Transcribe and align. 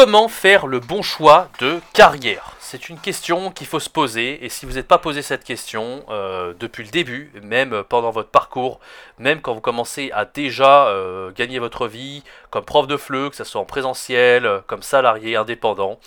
Comment 0.00 0.28
faire 0.28 0.68
le 0.68 0.78
bon 0.78 1.02
choix 1.02 1.48
de 1.58 1.80
carrière? 1.92 2.54
C'est 2.60 2.88
une 2.88 3.00
question 3.00 3.50
qu'il 3.50 3.66
faut 3.66 3.80
se 3.80 3.90
poser 3.90 4.44
et 4.44 4.48
si 4.48 4.64
vous 4.64 4.74
n'êtes 4.74 4.86
pas 4.86 4.98
posé 4.98 5.22
cette 5.22 5.42
question 5.42 6.04
euh, 6.08 6.54
depuis 6.56 6.84
le 6.84 6.90
début, 6.90 7.32
même 7.42 7.82
pendant 7.82 8.12
votre 8.12 8.28
parcours, 8.28 8.78
même 9.18 9.40
quand 9.40 9.54
vous 9.54 9.60
commencez 9.60 10.12
à 10.14 10.24
déjà 10.24 10.86
euh, 10.86 11.32
gagner 11.32 11.58
votre 11.58 11.88
vie 11.88 12.22
comme 12.50 12.64
prof 12.64 12.86
de 12.86 12.96
FLE, 12.96 13.30
que 13.30 13.34
ce 13.34 13.42
soit 13.42 13.60
en 13.60 13.64
présentiel, 13.64 14.62
comme 14.68 14.82
salarié, 14.82 15.34
indépendant, 15.34 15.98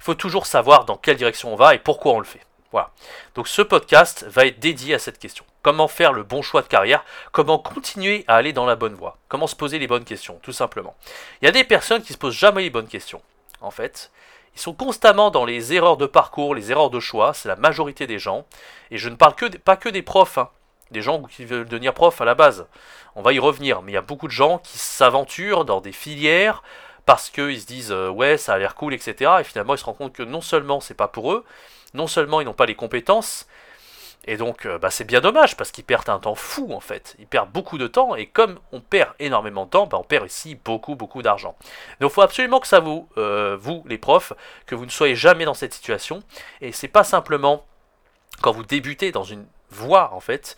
il 0.00 0.02
faut 0.02 0.14
toujours 0.14 0.46
savoir 0.46 0.84
dans 0.84 0.96
quelle 0.96 1.16
direction 1.16 1.52
on 1.52 1.56
va 1.56 1.76
et 1.76 1.78
pourquoi 1.78 2.14
on 2.14 2.18
le 2.18 2.24
fait. 2.24 2.44
Voilà. 2.72 2.90
Donc 3.36 3.46
ce 3.46 3.62
podcast 3.62 4.26
va 4.28 4.46
être 4.46 4.58
dédié 4.58 4.94
à 4.94 4.98
cette 4.98 5.20
question. 5.20 5.44
Comment 5.62 5.86
faire 5.86 6.12
le 6.12 6.24
bon 6.24 6.42
choix 6.42 6.62
de 6.62 6.66
carrière? 6.66 7.04
Comment 7.30 7.60
continuer 7.60 8.24
à 8.26 8.34
aller 8.34 8.52
dans 8.52 8.66
la 8.66 8.74
bonne 8.74 8.94
voie? 8.94 9.18
Comment 9.28 9.46
se 9.46 9.54
poser 9.54 9.78
les 9.78 9.86
bonnes 9.86 10.04
questions, 10.04 10.40
tout 10.42 10.52
simplement? 10.52 10.96
Il 11.40 11.44
y 11.44 11.48
a 11.48 11.52
des 11.52 11.62
personnes 11.62 12.02
qui 12.02 12.12
se 12.12 12.18
posent 12.18 12.34
jamais 12.34 12.62
les 12.62 12.70
bonnes 12.70 12.88
questions. 12.88 13.22
En 13.60 13.70
fait, 13.70 14.10
ils 14.54 14.60
sont 14.60 14.74
constamment 14.74 15.30
dans 15.30 15.44
les 15.44 15.74
erreurs 15.74 15.96
de 15.96 16.06
parcours, 16.06 16.54
les 16.54 16.70
erreurs 16.70 16.90
de 16.90 17.00
choix. 17.00 17.34
C'est 17.34 17.48
la 17.48 17.56
majorité 17.56 18.06
des 18.06 18.18
gens. 18.18 18.46
Et 18.90 18.98
je 18.98 19.08
ne 19.08 19.16
parle 19.16 19.34
pas 19.64 19.76
que 19.76 19.88
des 19.88 20.02
profs. 20.02 20.38
Hein. 20.38 20.50
Des 20.90 21.02
gens 21.02 21.22
qui 21.22 21.44
veulent 21.44 21.68
devenir 21.68 21.94
profs 21.94 22.20
à 22.20 22.24
la 22.24 22.34
base. 22.34 22.66
On 23.16 23.22
va 23.22 23.32
y 23.32 23.38
revenir. 23.38 23.82
Mais 23.82 23.92
il 23.92 23.94
y 23.94 23.98
a 23.98 24.02
beaucoup 24.02 24.28
de 24.28 24.32
gens 24.32 24.58
qui 24.58 24.78
s'aventurent 24.78 25.64
dans 25.64 25.80
des 25.80 25.92
filières 25.92 26.62
parce 27.06 27.30
qu'ils 27.30 27.60
se 27.60 27.66
disent 27.66 27.92
euh, 27.92 28.10
ouais 28.10 28.36
ça 28.36 28.54
a 28.54 28.58
l'air 28.58 28.74
cool 28.74 28.92
etc. 28.92 29.30
Et 29.40 29.44
finalement 29.44 29.74
ils 29.74 29.78
se 29.78 29.84
rendent 29.84 29.96
compte 29.96 30.12
que 30.12 30.24
non 30.24 30.40
seulement 30.40 30.80
c'est 30.80 30.94
pas 30.94 31.08
pour 31.08 31.32
eux, 31.32 31.44
non 31.94 32.08
seulement 32.08 32.40
ils 32.40 32.44
n'ont 32.44 32.52
pas 32.52 32.66
les 32.66 32.74
compétences, 32.74 33.46
et 34.26 34.36
donc, 34.36 34.66
euh, 34.66 34.78
bah, 34.78 34.90
c'est 34.90 35.04
bien 35.04 35.20
dommage 35.20 35.56
parce 35.56 35.70
qu'ils 35.70 35.84
perdent 35.84 36.08
un 36.08 36.18
temps 36.18 36.34
fou 36.34 36.72
en 36.72 36.80
fait. 36.80 37.14
Ils 37.18 37.26
perdent 37.26 37.50
beaucoup 37.50 37.78
de 37.78 37.86
temps 37.86 38.14
et 38.16 38.26
comme 38.26 38.58
on 38.72 38.80
perd 38.80 39.12
énormément 39.18 39.66
de 39.66 39.70
temps, 39.70 39.86
bah, 39.86 39.98
on 39.98 40.04
perd 40.04 40.26
ici 40.26 40.56
beaucoup, 40.56 40.96
beaucoup 40.96 41.22
d'argent. 41.22 41.56
Donc, 42.00 42.10
il 42.10 42.14
faut 42.14 42.22
absolument 42.22 42.60
que 42.60 42.66
ça 42.66 42.80
vous, 42.80 43.08
euh, 43.18 43.56
vous 43.58 43.84
les 43.86 43.98
profs, 43.98 44.32
que 44.66 44.74
vous 44.74 44.84
ne 44.84 44.90
soyez 44.90 45.14
jamais 45.14 45.44
dans 45.44 45.54
cette 45.54 45.74
situation. 45.74 46.22
Et 46.60 46.72
c'est 46.72 46.88
pas 46.88 47.04
simplement 47.04 47.64
quand 48.42 48.52
vous 48.52 48.64
débutez 48.64 49.12
dans 49.12 49.24
une 49.24 49.46
voie 49.70 50.12
en 50.12 50.20
fait, 50.20 50.56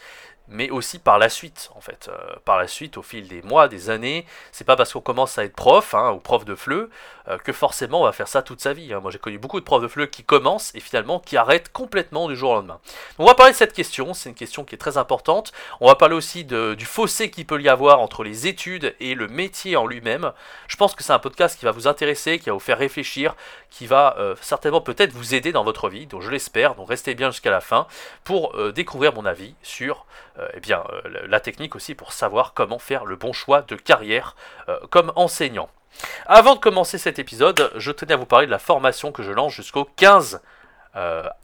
mais 0.49 0.71
aussi 0.71 0.99
par 0.99 1.19
la 1.19 1.29
suite, 1.29 1.71
en 1.75 1.81
fait. 1.81 2.09
Euh, 2.09 2.37
par 2.45 2.59
la 2.59 2.67
suite, 2.67 2.97
au 2.97 3.03
fil 3.03 3.29
des 3.29 3.43
mois, 3.43 3.69
des 3.69 3.91
années, 3.91 4.27
c'est 4.53 4.65
pas 4.65 4.77
parce 4.77 4.93
qu'on 4.93 5.01
commence 5.01 5.39
à 5.39 5.45
être 5.45 5.55
prof, 5.55 5.95
hein, 5.95 6.13
ou 6.13 6.19
prof 6.19 6.45
de 6.45 6.55
FLE, 6.55 6.89
euh, 7.29 7.37
que 7.39 7.53
forcément 7.53 8.01
on 8.01 8.05
va 8.05 8.13
faire 8.13 8.29
ça 8.29 8.43
toute 8.43 8.61
sa 8.61 8.73
vie. 8.73 8.93
Hein. 8.93 9.01
Moi 9.01 9.11
j'ai 9.11 9.19
connu 9.19 9.39
beaucoup 9.39 9.61
de 9.61 9.65
profs 9.65 9.83
de 9.83 9.89
FLE 9.89 10.09
qui 10.09 10.25
commencent 10.25 10.75
et 10.75 10.81
finalement 10.81 11.19
qui 11.19 11.37
arrêtent 11.37 11.71
complètement 11.71 12.27
du 12.29 12.37
jour 12.37 12.53
au 12.53 12.55
lendemain. 12.55 12.81
on 13.19 13.27
va 13.27 13.35
parler 13.35 13.53
de 13.53 13.57
cette 13.57 13.75
question, 13.75 14.15
c'est 14.15 14.31
une 14.31 14.35
question 14.35 14.65
qui 14.65 14.75
est 14.75 14.79
très 14.79 14.97
importante. 14.97 15.53
On 15.81 15.89
va 15.89 15.95
parler 15.95 16.15
aussi 16.15 16.45
du 16.45 16.85
fossé 16.87 17.31
qu'il 17.31 17.47
peut 17.47 17.61
y 17.61 17.69
avoir 17.69 18.01
entre 18.01 18.25
les 18.25 18.47
études 18.47 18.95
et 19.01 19.15
le 19.15 19.29
métier 19.29 19.77
en 19.77 19.87
lui-même. 19.87 20.33
Je 20.69 20.77
pense 20.77 20.95
que 20.95 21.03
c'est 21.03 21.13
un 21.13 21.19
podcast 21.19 21.59
qui 21.59 21.67
va 21.67 21.71
vous 21.71 21.87
intéresser, 21.87 22.39
qui 22.39 22.49
va 22.49 22.55
vous 22.55 22.61
faire 22.61 22.79
réfléchir, 22.79 23.35
qui 23.71 23.87
va 23.87 24.17
euh, 24.19 24.35
certainement 24.41 24.81
peut-être 24.81 25.13
vous 25.13 25.35
aider 25.35 25.53
dans 25.53 25.65
votre 25.65 25.89
vie, 25.91 26.07
donc 26.07 26.23
je 26.23 26.31
l'espère, 26.31 26.77
donc 26.77 26.89
restez 26.89 27.15
bien 27.15 27.31
jusqu'à 27.31 27.51
la 27.51 27.61
fin 27.61 27.87
pour 28.25 28.57
découvrir 28.73 29.15
mon 29.15 29.27
avis 29.27 29.55
sur 29.63 30.07
eh 30.55 30.61
bien, 30.61 30.85
euh, 30.91 31.27
la 31.27 31.41
technique 31.41 31.75
aussi 31.75 31.95
pour 31.95 32.13
savoir 32.13 32.55
comment 32.55 32.79
faire 32.79 33.05
le 33.05 33.17
bon 33.17 33.33
choix 33.33 33.63
de 33.63 33.77
carrière 33.77 34.37
euh, 34.69 34.79
comme 34.91 35.13
enseignant. 35.17 35.69
Avant 36.27 36.55
de 36.55 36.61
commencer 36.61 36.99
cet 36.99 37.19
épisode, 37.19 37.73
je 37.77 37.91
tenais 37.91 38.15
à 38.15 38.17
vous 38.17 38.27
parler 38.27 38.47
de 38.47 38.51
la 38.51 38.59
formation 38.59 39.11
que 39.11 39.23
je 39.23 39.33
lance 39.33 39.53
jusqu'au 39.53 39.85
15 39.85 40.41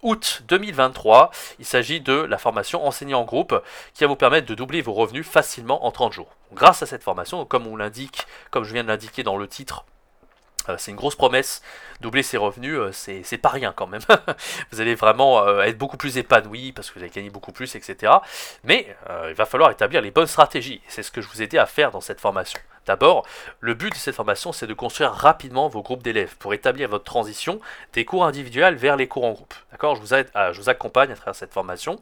août 0.02 0.42
2023. 0.48 1.30
Il 1.60 1.64
s'agit 1.64 2.00
de 2.00 2.12
la 2.12 2.38
formation 2.38 2.84
enseignant 2.84 3.20
en 3.20 3.24
groupe 3.24 3.62
qui 3.92 4.02
va 4.02 4.08
vous 4.08 4.16
permettre 4.16 4.48
de 4.48 4.54
doubler 4.56 4.82
vos 4.82 4.92
revenus 4.92 5.24
facilement 5.24 5.86
en 5.86 5.92
30 5.92 6.12
jours. 6.12 6.34
Grâce 6.52 6.82
à 6.82 6.86
cette 6.86 7.04
formation, 7.04 7.44
comme 7.44 7.68
on 7.68 7.76
l'indique, 7.76 8.26
comme 8.50 8.64
je 8.64 8.72
viens 8.72 8.82
de 8.82 8.88
l'indiquer 8.88 9.22
dans 9.22 9.36
le 9.36 9.46
titre, 9.46 9.84
c'est 10.78 10.90
une 10.90 10.96
grosse 10.96 11.16
promesse 11.16 11.62
doubler 12.00 12.22
ses 12.22 12.36
revenus, 12.36 12.78
euh, 12.78 12.90
c'est 12.92 13.38
pas 13.38 13.48
rien 13.48 13.72
quand 13.74 13.86
même. 13.86 14.02
vous 14.70 14.80
allez 14.80 14.94
vraiment 14.94 15.46
euh, 15.46 15.62
être 15.62 15.78
beaucoup 15.78 15.96
plus 15.96 16.18
épanoui 16.18 16.72
parce 16.72 16.90
que 16.90 16.98
vous 16.98 17.04
allez 17.04 17.12
gagner 17.12 17.30
beaucoup 17.30 17.52
plus, 17.52 17.74
etc. 17.74 18.12
Mais 18.62 18.94
euh, 19.10 19.28
il 19.30 19.34
va 19.34 19.46
falloir 19.46 19.70
établir 19.70 20.00
les 20.00 20.10
bonnes 20.10 20.26
stratégies. 20.26 20.80
C'est 20.88 21.02
ce 21.02 21.10
que 21.10 21.20
je 21.20 21.28
vous 21.28 21.40
ai 21.40 21.44
aidé 21.44 21.58
à 21.58 21.66
faire 21.66 21.90
dans 21.90 22.00
cette 22.00 22.20
formation. 22.20 22.60
D'abord, 22.86 23.26
le 23.60 23.74
but 23.74 23.90
de 23.90 23.96
cette 23.96 24.14
formation, 24.14 24.52
c'est 24.52 24.66
de 24.66 24.74
construire 24.74 25.12
rapidement 25.12 25.68
vos 25.68 25.82
groupes 25.82 26.02
d'élèves 26.02 26.36
pour 26.38 26.52
établir 26.54 26.88
votre 26.88 27.04
transition 27.04 27.60
des 27.92 28.04
cours 28.04 28.24
individuels 28.24 28.74
vers 28.74 28.96
les 28.96 29.08
cours 29.08 29.24
en 29.24 29.32
groupe. 29.32 29.54
D'accord? 29.72 29.96
Je, 29.96 30.00
vous 30.60 30.68
accompagne 30.68 31.10
à 31.10 31.14
travers 31.14 31.34
cette 31.34 31.52
formation. 31.52 32.00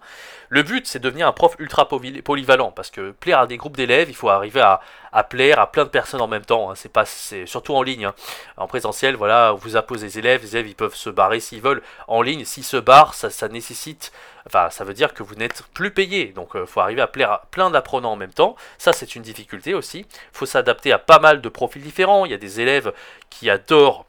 Le 0.48 0.62
but, 0.62 0.86
c'est 0.86 0.98
de 0.98 1.04
devenir 1.04 1.26
un 1.26 1.32
prof 1.32 1.54
ultra 1.58 1.88
polyvalent 1.88 2.72
parce 2.72 2.90
que 2.90 3.12
plaire 3.12 3.40
à 3.40 3.46
des 3.46 3.56
groupes 3.56 3.76
d'élèves, 3.76 4.08
il 4.10 4.14
faut 4.14 4.28
arriver 4.28 4.60
à, 4.60 4.80
plaire 5.24 5.58
à 5.58 5.70
plein 5.70 5.84
de 5.84 5.88
personnes 5.88 6.20
en 6.20 6.28
même 6.28 6.44
temps. 6.44 6.70
Hein. 6.70 6.74
C'est 7.04 7.46
surtout 7.46 7.74
en 7.74 7.82
ligne. 7.82 8.06
Hein. 8.06 8.14
En 8.56 8.66
présentiel, 8.66 9.16
voilà, 9.16 9.52
vous 9.52 9.76
appelez 9.76 10.00
des 10.00 10.18
élèves, 10.18 10.42
les 10.42 10.56
élèves 10.56 10.68
ils 10.68 10.74
peuvent 10.74 10.94
se 10.94 11.10
barrer 11.10 11.40
s'ils 11.40 11.62
veulent 11.62 11.82
en 12.08 12.22
ligne. 12.22 12.44
S'ils 12.44 12.64
se 12.64 12.76
barrent, 12.76 13.14
ça, 13.14 13.48
nécessite, 13.48 14.12
enfin 14.46 14.70
ça 14.70 14.84
veut 14.84 14.94
dire 14.94 15.14
que 15.14 15.22
vous 15.22 15.34
n'êtes 15.34 15.62
plus 15.74 15.92
payé. 15.92 16.26
Donc 16.26 16.50
il 16.54 16.60
euh, 16.60 16.66
faut 16.66 16.80
arriver 16.80 17.02
à 17.02 17.06
plaire 17.06 17.30
à 17.30 17.42
plein 17.50 17.70
d'apprenants 17.70 18.12
en 18.12 18.16
même 18.16 18.32
temps. 18.32 18.56
Ça 18.78 18.92
c'est 18.92 19.14
une 19.14 19.22
difficulté 19.22 19.74
aussi. 19.74 20.00
Il 20.00 20.06
faut 20.32 20.46
s'adapter 20.46 20.92
à 20.92 20.98
pas 20.98 21.18
mal 21.18 21.40
de 21.40 21.48
profils 21.48 21.82
différents. 21.82 22.24
Il 22.24 22.30
y 22.30 22.34
a 22.34 22.38
des 22.38 22.60
élèves 22.60 22.92
qui 23.30 23.50
adorent 23.50 24.06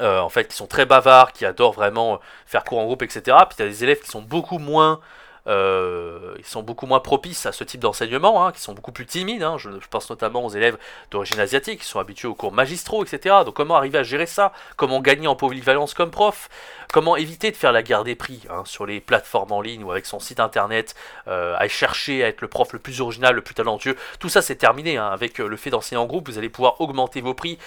euh, 0.00 0.20
en 0.20 0.28
fait, 0.28 0.46
qui 0.46 0.56
sont 0.56 0.68
très 0.68 0.86
bavards, 0.86 1.32
qui 1.32 1.44
adorent 1.44 1.72
vraiment 1.72 2.20
faire 2.46 2.62
cours 2.62 2.78
en 2.78 2.84
groupe, 2.84 3.02
etc. 3.02 3.36
Puis 3.48 3.56
il 3.58 3.62
y 3.62 3.66
a 3.66 3.68
des 3.68 3.82
élèves 3.84 4.00
qui 4.00 4.10
sont 4.10 4.22
beaucoup 4.22 4.58
moins 4.58 5.00
euh, 5.48 6.34
ils 6.38 6.44
sont 6.44 6.62
beaucoup 6.62 6.86
moins 6.86 7.00
propices 7.00 7.46
à 7.46 7.52
ce 7.52 7.64
type 7.64 7.80
d'enseignement, 7.80 8.46
hein, 8.46 8.52
qui 8.52 8.60
sont 8.60 8.74
beaucoup 8.74 8.92
plus 8.92 9.06
timides. 9.06 9.42
Hein. 9.42 9.56
Je, 9.58 9.70
pense 9.90 10.10
notamment 10.10 10.44
aux 10.44 10.50
élèves 10.50 10.76
d'origine 11.10 11.40
asiatique, 11.40 11.80
qui 11.80 11.86
sont 11.86 11.98
habitués 11.98 12.28
aux 12.28 12.34
cours 12.34 12.52
magistraux, 12.52 13.04
etc. 13.04 13.36
Donc 13.44 13.54
comment 13.54 13.76
arriver 13.76 13.98
à 13.98 14.02
gérer 14.02 14.26
ça? 14.26 14.52
Comment 14.76 15.00
gagner 15.00 15.26
en 15.26 15.36
polyvalence 15.36 15.94
comme 15.94 16.10
prof? 16.10 16.48
Comment 16.92 17.16
éviter 17.16 17.50
de 17.50 17.56
faire 17.56 17.72
la 17.72 17.82
guerre 17.82 18.04
des 18.04 18.14
prix 18.14 18.42
hein, 18.50 18.62
sur 18.64 18.86
les 18.86 19.00
plateformes 19.00 19.52
en 19.52 19.60
ligne 19.60 19.84
ou 19.84 19.90
avec 19.90 20.06
son 20.06 20.20
site 20.20 20.40
internet, 20.40 20.94
euh, 21.26 21.54
à 21.58 21.68
chercher 21.68 22.24
à 22.24 22.28
être 22.28 22.40
le 22.40 22.48
prof 22.48 22.72
le 22.72 22.78
plus 22.78 23.00
original, 23.00 23.34
le 23.34 23.42
plus 23.42 23.54
talentueux? 23.54 23.96
Tout 24.20 24.28
ça 24.28 24.42
c'est 24.42 24.56
terminé. 24.56 24.96
Avec 24.98 25.40
euh, 25.40 25.46
le 25.46 25.56
fait 25.56 25.70
d'enseigner 25.70 26.00
en 26.00 26.06
groupe, 26.06 26.28
vous 26.28 26.38
allez 26.38 26.48
pouvoir 26.48 26.80
augmenter 26.80 27.20
vos 27.20 27.34
prix, 27.34 27.58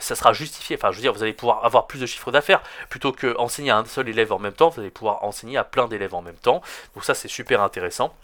ça 0.00 0.14
sera 0.14 0.32
justifié. 0.32 0.76
Enfin, 0.76 0.90
je 0.90 0.96
veux 0.96 1.02
dire, 1.02 1.12
vous 1.12 1.22
allez 1.22 1.32
pouvoir 1.32 1.64
avoir 1.64 1.86
plus 1.86 2.00
de 2.00 2.06
chiffre 2.06 2.30
d'affaires 2.30 2.62
plutôt 2.88 3.12
que 3.12 3.36
enseigner 3.38 3.70
à 3.70 3.78
un 3.78 3.84
seul 3.84 4.08
élève 4.08 4.32
en 4.32 4.38
même 4.38 4.52
temps. 4.52 4.68
Vous 4.68 4.80
allez 4.80 4.90
pouvoir 4.90 5.24
enseigner 5.24 5.56
à 5.56 5.64
plein 5.64 5.88
d'élèves 5.88 6.14
en 6.14 6.22
même 6.22 6.36
temps. 6.36 6.62
Donc 6.94 7.04
ça 7.04 7.14
c'est 7.14 7.27
super 7.28 7.62
intéressant. 7.62 8.14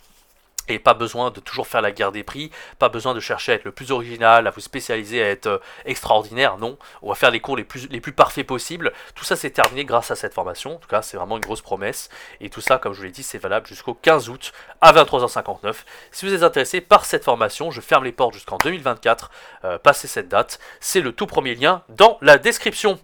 Et 0.66 0.78
pas 0.78 0.94
besoin 0.94 1.30
de 1.30 1.40
toujours 1.40 1.66
faire 1.66 1.82
la 1.82 1.92
guerre 1.92 2.10
des 2.10 2.22
prix, 2.22 2.50
pas 2.78 2.88
besoin 2.88 3.12
de 3.12 3.20
chercher 3.20 3.52
à 3.52 3.54
être 3.56 3.64
le 3.64 3.72
plus 3.72 3.92
original, 3.92 4.46
à 4.46 4.50
vous 4.50 4.62
spécialiser, 4.62 5.22
à 5.22 5.28
être 5.28 5.46
euh, 5.46 5.58
extraordinaire. 5.84 6.56
Non, 6.56 6.78
on 7.02 7.10
va 7.10 7.14
faire 7.14 7.30
les 7.30 7.40
cours 7.40 7.56
les 7.56 7.64
plus, 7.64 8.12
parfaits 8.12 8.46
possibles. 8.46 8.94
Tout 9.14 9.24
ça, 9.24 9.36
c'est 9.36 9.50
terminé 9.50 9.84
grâce 9.84 10.10
à 10.10 10.16
cette 10.16 10.32
formation. 10.32 10.76
En 10.76 10.78
tout 10.78 10.88
cas, 10.88 11.02
c'est 11.02 11.18
vraiment 11.18 11.36
une 11.36 11.42
grosse 11.42 11.60
promesse. 11.60 12.08
Et 12.40 12.48
tout 12.48 12.62
ça, 12.62 12.78
comme 12.78 12.94
je 12.94 12.98
vous 12.98 13.04
l'ai 13.04 13.10
dit, 13.10 13.22
c'est 13.22 13.36
valable 13.36 13.66
jusqu'au 13.66 13.92
15 13.92 14.30
août 14.30 14.52
à 14.80 14.94
23h59. 14.94 15.74
Si 16.12 16.24
vous 16.24 16.32
êtes 16.32 16.42
intéressé 16.42 16.80
par 16.80 17.04
cette 17.04 17.24
formation, 17.24 17.70
je 17.70 17.82
ferme 17.82 18.04
les 18.04 18.12
portes 18.12 18.32
jusqu'en 18.32 18.56
2024. 18.56 19.30
Euh, 19.64 19.78
passez 19.78 20.08
cette 20.08 20.28
date. 20.28 20.58
C'est 20.80 21.02
le 21.02 21.12
tout 21.12 21.26
premier 21.26 21.54
lien 21.54 21.82
dans 21.90 22.16
la 22.22 22.38
description. 22.38 22.98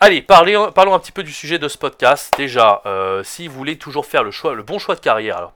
Allez, 0.00 0.22
parlons, 0.22 0.94
un 0.94 0.98
petit 1.00 1.10
peu 1.10 1.24
du 1.24 1.32
sujet 1.32 1.58
de 1.58 1.66
ce 1.66 1.76
podcast. 1.76 2.32
Déjà, 2.36 2.82
euh, 2.86 3.24
si 3.24 3.48
vous 3.48 3.56
voulez 3.56 3.78
toujours 3.78 4.06
faire 4.06 4.22
le 4.22 4.30
choix, 4.30 4.54
le 4.54 4.62
bon 4.62 4.78
choix 4.78 4.94
de 4.94 5.00
carrière, 5.00 5.36
alors 5.36 5.52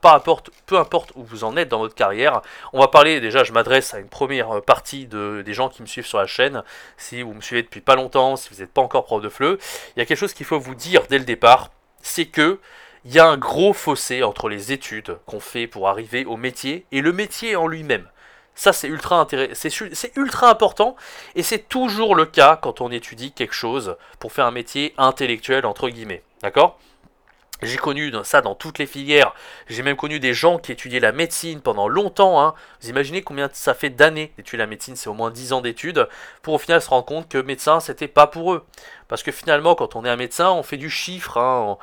peu 0.65 0.77
importe 0.77 1.13
où 1.15 1.23
vous 1.23 1.45
en 1.45 1.55
êtes 1.55 1.69
dans 1.69 1.79
votre 1.79 1.95
carrière, 1.95 2.41
on 2.73 2.81
va 2.81 2.89
parler, 2.89 3.21
déjà 3.21 3.45
je 3.45 3.53
m'adresse 3.53 3.93
à 3.93 3.99
une 3.99 4.09
première 4.09 4.61
partie 4.61 5.07
de, 5.07 5.43
des 5.45 5.53
gens 5.53 5.69
qui 5.69 5.81
me 5.81 5.87
suivent 5.87 6.05
sur 6.05 6.17
la 6.17 6.27
chaîne. 6.27 6.61
Si 6.97 7.21
vous 7.21 7.33
me 7.33 7.39
suivez 7.39 7.63
depuis 7.63 7.79
pas 7.79 7.95
longtemps, 7.95 8.35
si 8.35 8.49
vous 8.53 8.59
n'êtes 8.59 8.73
pas 8.73 8.81
encore 8.81 9.05
prof 9.05 9.21
de 9.21 9.29
FLE, 9.29 9.57
il 9.95 9.99
y 9.99 10.01
a 10.01 10.05
quelque 10.05 10.19
chose 10.19 10.33
qu'il 10.33 10.45
faut 10.45 10.59
vous 10.59 10.75
dire 10.75 11.03
dès 11.09 11.19
le 11.19 11.25
départ, 11.25 11.69
c'est 12.01 12.25
que 12.25 12.59
il 13.05 13.13
y 13.13 13.19
a 13.19 13.25
un 13.25 13.37
gros 13.37 13.71
fossé 13.71 14.23
entre 14.23 14.49
les 14.49 14.73
études 14.73 15.19
qu'on 15.25 15.39
fait 15.39 15.67
pour 15.67 15.87
arriver 15.87 16.25
au 16.25 16.35
métier 16.35 16.85
et 16.91 16.99
le 16.99 17.13
métier 17.13 17.55
en 17.55 17.67
lui-même. 17.67 18.09
Ça, 18.55 18.71
c'est 18.71 18.87
ultra, 18.87 19.27
c'est 19.53 20.15
ultra 20.15 20.49
important 20.49 20.95
et 21.35 21.43
c'est 21.43 21.67
toujours 21.69 22.15
le 22.15 22.25
cas 22.25 22.55
quand 22.55 22.81
on 22.81 22.91
étudie 22.91 23.31
quelque 23.31 23.53
chose 23.53 23.97
pour 24.19 24.31
faire 24.31 24.45
un 24.45 24.51
métier 24.51 24.93
intellectuel, 24.97 25.65
entre 25.65 25.89
guillemets. 25.89 26.23
D'accord? 26.41 26.77
J'ai 27.63 27.77
connu 27.77 28.11
ça 28.23 28.41
dans 28.41 28.55
toutes 28.55 28.77
les 28.77 28.85
filières. 28.85 29.33
J'ai 29.67 29.83
même 29.83 29.95
connu 29.95 30.19
des 30.19 30.33
gens 30.33 30.57
qui 30.57 30.71
étudiaient 30.71 30.99
la 30.99 31.11
médecine 31.11 31.61
pendant 31.61 31.87
longtemps. 31.87 32.41
Hein. 32.41 32.53
Vous 32.81 32.89
imaginez 32.89 33.21
combien 33.21 33.49
ça 33.53 33.73
fait 33.73 33.89
d'années 33.89 34.33
d'étudier 34.37 34.59
la 34.59 34.67
médecine 34.67 34.95
C'est 34.95 35.09
au 35.09 35.13
moins 35.13 35.31
10 35.31 35.53
ans 35.53 35.61
d'études. 35.61 36.07
Pour 36.41 36.55
au 36.55 36.57
final 36.57 36.81
se 36.81 36.89
rendre 36.89 37.05
compte 37.05 37.29
que 37.29 37.37
médecin, 37.37 37.79
c'était 37.79 38.07
pas 38.07 38.27
pour 38.27 38.53
eux. 38.53 38.65
Parce 39.07 39.23
que 39.23 39.31
finalement, 39.31 39.75
quand 39.75 39.95
on 39.95 40.03
est 40.03 40.09
un 40.09 40.17
médecin, 40.17 40.51
on 40.51 40.63
fait 40.63 40.77
du 40.77 40.89
chiffre. 40.89 41.37
Hein 41.37 41.77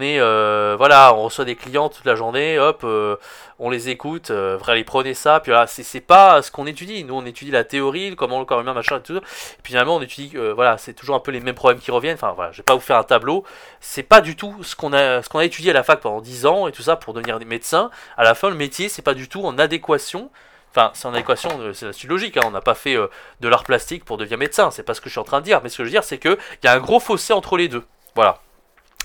est 0.00 0.18
euh, 0.20 0.74
voilà 0.78 1.14
on 1.14 1.24
reçoit 1.24 1.44
des 1.44 1.56
clients 1.56 1.88
toute 1.88 2.04
la 2.06 2.14
journée 2.14 2.58
hop 2.58 2.80
euh, 2.84 3.16
on 3.58 3.70
les 3.70 3.88
écoute 3.88 4.30
euh, 4.30 4.58
les 4.68 4.84
prenez 4.84 5.14
ça 5.14 5.40
puis 5.40 5.52
voilà 5.52 5.66
c'est 5.66 6.00
pas 6.00 6.40
ce 6.42 6.50
qu'on 6.50 6.66
étudie 6.66 7.04
nous 7.04 7.14
on 7.14 7.26
étudie 7.26 7.50
la 7.50 7.64
théorie 7.64 8.14
comment 8.16 8.38
le 8.38 8.44
corps 8.44 8.60
humain 8.60 8.72
machin 8.72 8.98
et 8.98 9.02
tout 9.02 9.16
et 9.16 9.20
puis 9.62 9.72
finalement 9.72 9.96
on 9.96 10.02
étudie 10.02 10.32
euh, 10.36 10.54
voilà 10.54 10.78
c'est 10.78 10.94
toujours 10.94 11.16
un 11.16 11.20
peu 11.20 11.30
les 11.30 11.40
mêmes 11.40 11.54
problèmes 11.54 11.80
qui 11.80 11.90
reviennent 11.90 12.14
enfin 12.14 12.32
voilà 12.32 12.52
je 12.52 12.58
vais 12.58 12.62
pas 12.62 12.74
vous 12.74 12.80
faire 12.80 12.96
un 12.96 13.04
tableau 13.04 13.44
c'est 13.80 14.02
pas 14.02 14.20
du 14.20 14.34
tout 14.34 14.54
ce 14.62 14.74
qu'on 14.76 14.92
a 14.92 15.22
ce 15.22 15.28
qu'on 15.28 15.38
a 15.38 15.44
étudié 15.44 15.70
à 15.70 15.74
la 15.74 15.82
fac 15.82 16.00
pendant 16.00 16.20
10 16.20 16.46
ans 16.46 16.68
et 16.68 16.72
tout 16.72 16.82
ça 16.82 16.96
pour 16.96 17.12
devenir 17.12 17.38
médecin 17.40 17.90
à 18.16 18.24
la 18.24 18.34
fin 18.34 18.48
le 18.48 18.56
métier 18.56 18.88
c'est 18.88 19.02
pas 19.02 19.14
du 19.14 19.28
tout 19.28 19.44
en 19.44 19.58
adéquation 19.58 20.30
Enfin, 20.76 20.90
c'est 20.92 21.06
en 21.08 21.14
équation, 21.14 21.72
c'est 21.72 21.86
la 21.86 21.92
suite 21.94 22.10
logique. 22.10 22.36
Hein. 22.36 22.42
On 22.44 22.50
n'a 22.50 22.60
pas 22.60 22.74
fait 22.74 22.96
euh, 22.96 23.06
de 23.40 23.48
l'art 23.48 23.64
plastique 23.64 24.04
pour 24.04 24.18
devenir 24.18 24.36
médecin. 24.36 24.70
C'est 24.70 24.82
pas 24.82 24.92
ce 24.92 25.00
que 25.00 25.08
je 25.08 25.12
suis 25.12 25.18
en 25.18 25.24
train 25.24 25.40
de 25.40 25.44
dire. 25.46 25.60
Mais 25.62 25.70
ce 25.70 25.78
que 25.78 25.84
je 25.84 25.88
veux 25.88 25.92
dire, 25.92 26.04
c'est 26.04 26.18
qu'il 26.18 26.36
y 26.64 26.66
a 26.66 26.74
un 26.74 26.80
gros 26.80 27.00
fossé 27.00 27.32
entre 27.32 27.56
les 27.56 27.68
deux. 27.68 27.82
Voilà. 28.14 28.40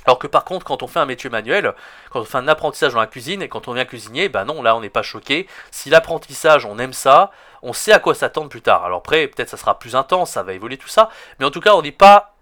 Alors 0.06 0.18
que 0.18 0.28
par 0.28 0.46
contre, 0.46 0.66
quand 0.66 0.84
on 0.84 0.88
fait 0.88 1.00
un 1.00 1.06
métier 1.06 1.30
manuel, 1.30 1.74
quand 2.10 2.22
on 2.22 2.26
fait 2.26 2.38
un 2.38 2.48
apprentissage 2.48 2.94
dans 2.94 3.00
la 3.00 3.08
cuisine 3.08 3.42
et 3.42 3.50
quand 3.50 3.68
on 3.68 3.74
vient 3.74 3.86
cuisiner, 3.86 4.30
bah 4.30 4.46
non, 4.46 4.62
là 4.62 4.76
on 4.76 4.82
n'est 4.82 4.90
pas 4.90 5.04
choqué. 5.04 5.48
Si 5.70 5.90
l'apprentissage, 5.90 6.66
on 6.66 6.80
aime 6.80 6.94
ça, 6.94 7.32
on 7.62 7.74
sait 7.74 7.92
à 7.94 8.00
quoi 8.00 8.16
s'attendre 8.16 8.50
plus 8.50 8.62
tard. 8.62 8.84
Alors 8.84 9.00
après, 9.00 9.28
peut-être 9.28 9.50
ça 9.50 9.58
sera 9.58 9.78
plus 9.78 9.96
intense, 9.96 10.32
ça 10.32 10.44
va 10.44 10.54
évoluer 10.54 10.78
tout 10.78 10.88
ça, 10.88 11.10
mais 11.40 11.46
en 11.46 11.52
tout 11.52 11.62
cas, 11.62 11.74
on 11.76 11.82
n'est 11.82 11.92
pas, 11.92 12.36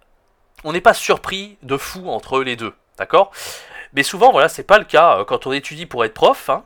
on 0.63 0.71
n'est 0.71 0.81
pas 0.81 0.93
surpris 0.93 1.57
de 1.63 1.77
fou 1.77 2.09
entre 2.09 2.41
les 2.41 2.55
deux, 2.55 2.73
d'accord? 2.97 3.31
Mais 3.93 4.03
souvent, 4.03 4.31
voilà, 4.31 4.49
c'est 4.49 4.63
pas 4.63 4.77
le 4.77 4.85
cas 4.85 5.23
quand 5.25 5.47
on 5.47 5.51
étudie 5.51 5.85
pour 5.85 6.05
être 6.05 6.13
prof. 6.13 6.49
Hein, 6.49 6.63